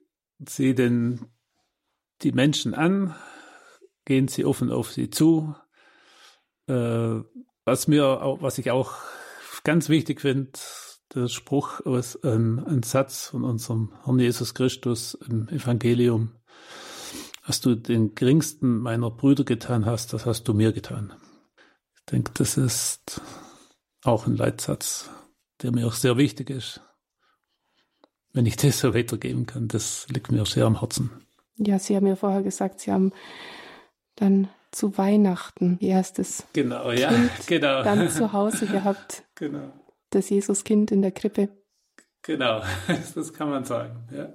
Sie 0.47 0.73
denn 0.73 1.27
die 2.21 2.31
Menschen 2.31 2.73
an, 2.73 3.15
gehen 4.05 4.27
Sie 4.27 4.45
offen 4.45 4.71
auf 4.71 4.91
sie 4.91 5.09
zu. 5.09 5.55
Äh, 6.67 7.19
was 7.65 7.87
mir, 7.87 8.37
was 8.39 8.57
ich 8.57 8.71
auch 8.71 8.95
ganz 9.63 9.89
wichtig 9.89 10.21
finde, 10.21 10.51
der 11.13 11.27
Spruch 11.27 11.85
aus 11.85 12.19
ähm, 12.23 12.63
ein 12.65 12.83
Satz 12.83 13.27
von 13.27 13.43
unserem 13.43 13.93
Herrn 14.03 14.19
Jesus 14.19 14.53
Christus 14.53 15.13
im 15.13 15.47
Evangelium. 15.49 16.31
Was 17.45 17.61
du 17.61 17.75
den 17.75 18.15
geringsten 18.15 18.77
meiner 18.77 19.11
Brüder 19.11 19.43
getan 19.43 19.85
hast, 19.85 20.13
das 20.13 20.25
hast 20.25 20.47
du 20.47 20.53
mir 20.53 20.71
getan. 20.71 21.13
Ich 21.95 22.05
denke, 22.05 22.31
das 22.33 22.57
ist 22.57 23.21
auch 24.03 24.27
ein 24.27 24.35
Leitsatz, 24.35 25.09
der 25.61 25.71
mir 25.71 25.87
auch 25.87 25.93
sehr 25.93 26.17
wichtig 26.17 26.49
ist. 26.49 26.81
Wenn 28.31 28.45
ich 28.45 28.55
das 28.55 28.79
so 28.79 28.93
weitergeben 28.93 29.45
kann, 29.45 29.67
das 29.67 30.07
liegt 30.09 30.31
mir 30.31 30.45
sehr 30.45 30.65
am 30.65 30.79
Herzen. 30.79 31.11
Ja, 31.57 31.77
Sie 31.77 31.95
haben 31.95 32.07
ja 32.07 32.15
vorher 32.15 32.41
gesagt, 32.41 32.79
Sie 32.79 32.91
haben 32.91 33.11
dann 34.15 34.49
zu 34.73 34.97
Weihnachten 34.97 35.77
ihr 35.79 35.91
erstes 35.91 36.45
genau, 36.53 36.91
ja, 36.91 37.11
genau. 37.47 37.83
dann 37.83 38.09
zu 38.09 38.33
Hause 38.33 38.65
gehabt. 38.67 39.23
Genau. 39.35 39.73
Das 40.11 40.29
Jesuskind 40.29 40.91
in 40.91 41.01
der 41.01 41.11
Krippe. 41.11 41.49
Genau, 42.21 42.61
das 43.15 43.33
kann 43.33 43.49
man 43.49 43.65
sagen, 43.65 44.07
ja. 44.15 44.31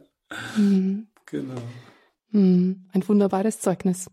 Mhm. 0.57 1.07
Genau. 1.24 1.55
Mhm. 2.30 2.89
Ein 2.93 3.09
wunderbares 3.09 3.61
Zeugnis. 3.61 4.11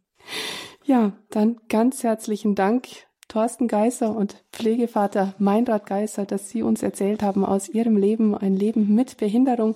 Ja, 0.83 1.13
dann 1.31 1.59
ganz 1.69 2.03
herzlichen 2.03 2.53
Dank, 2.53 2.87
Thorsten 3.27 3.67
Geißer 3.67 4.15
und 4.15 4.45
Pflegevater 4.51 5.33
Meinrad 5.39 5.87
Geißer, 5.87 6.25
dass 6.25 6.49
Sie 6.49 6.61
uns 6.61 6.83
erzählt 6.83 7.23
haben 7.23 7.43
aus 7.43 7.67
Ihrem 7.67 7.97
Leben, 7.97 8.37
ein 8.37 8.55
Leben 8.55 8.93
mit 8.93 9.17
Behinderung 9.17 9.75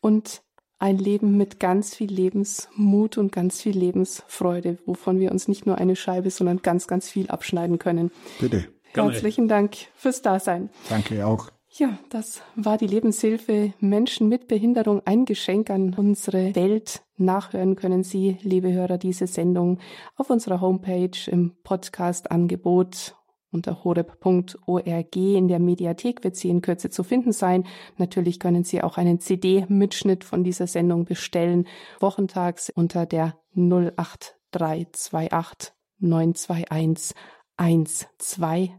und 0.00 0.42
ein 0.78 0.98
Leben 0.98 1.36
mit 1.36 1.60
ganz 1.60 1.94
viel 1.94 2.12
Lebensmut 2.12 3.18
und 3.18 3.32
ganz 3.32 3.60
viel 3.60 3.76
Lebensfreude, 3.76 4.78
wovon 4.86 5.18
wir 5.18 5.32
uns 5.32 5.48
nicht 5.48 5.66
nur 5.66 5.78
eine 5.78 5.96
Scheibe, 5.96 6.30
sondern 6.30 6.62
ganz, 6.62 6.86
ganz 6.86 7.10
viel 7.10 7.28
abschneiden 7.28 7.78
können. 7.78 8.10
Bitte. 8.40 8.66
Herzlichen 8.94 9.48
Dank 9.48 9.76
fürs 9.94 10.22
Dasein. 10.22 10.70
Danke 10.88 11.26
auch. 11.26 11.50
Ja, 11.70 11.98
das 12.08 12.40
war 12.56 12.78
die 12.78 12.86
Lebenshilfe 12.86 13.74
Menschen 13.78 14.28
mit 14.28 14.48
Behinderung, 14.48 15.02
ein 15.04 15.26
Geschenk 15.26 15.70
an 15.70 15.94
unsere 15.94 16.54
Welt. 16.56 17.02
Nachhören 17.18 17.76
können 17.76 18.04
Sie, 18.04 18.38
liebe 18.42 18.72
Hörer, 18.72 18.96
diese 18.96 19.26
Sendung 19.26 19.78
auf 20.16 20.30
unserer 20.30 20.60
Homepage 20.60 21.10
im 21.26 21.54
Podcast-Angebot 21.62 23.17
unter 23.50 23.84
horeb.org 23.84 25.16
in 25.16 25.48
der 25.48 25.58
Mediathek 25.58 26.22
wird 26.24 26.36
sie 26.36 26.50
in 26.50 26.60
Kürze 26.60 26.90
zu 26.90 27.02
finden 27.02 27.32
sein. 27.32 27.64
Natürlich 27.96 28.40
können 28.40 28.64
Sie 28.64 28.82
auch 28.82 28.98
einen 28.98 29.20
CD-Mitschnitt 29.20 30.24
von 30.24 30.44
dieser 30.44 30.66
Sendung 30.66 31.04
bestellen, 31.04 31.66
wochentags 32.00 32.70
unter 32.70 33.06
der 33.06 33.36
08328 33.54 35.72
921 36.00 37.16
120. 37.56 38.72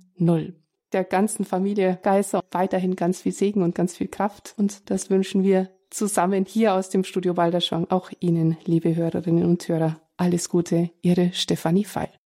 Der 0.92 1.04
ganzen 1.04 1.46
Familie 1.46 2.00
Geiser 2.02 2.44
weiterhin 2.52 2.96
ganz 2.96 3.22
viel 3.22 3.32
Segen 3.32 3.62
und 3.62 3.76
ganz 3.76 3.98
viel 3.98 4.08
Kraft 4.08 4.54
und 4.58 4.90
das 4.90 5.10
wünschen 5.10 5.44
wir 5.44 5.70
zusammen 5.90 6.46
hier 6.46 6.74
aus 6.74 6.90
dem 6.90 7.04
Studio 7.04 7.34
Balderschwang 7.34 7.88
auch 7.90 8.12
Ihnen, 8.20 8.58
liebe 8.66 8.96
Hörerinnen 8.96 9.46
und 9.46 9.68
Hörer. 9.68 10.00
Alles 10.18 10.50
Gute, 10.50 10.92
Ihre 11.02 11.32
Stefanie 11.34 11.86
Feil. 11.86 12.19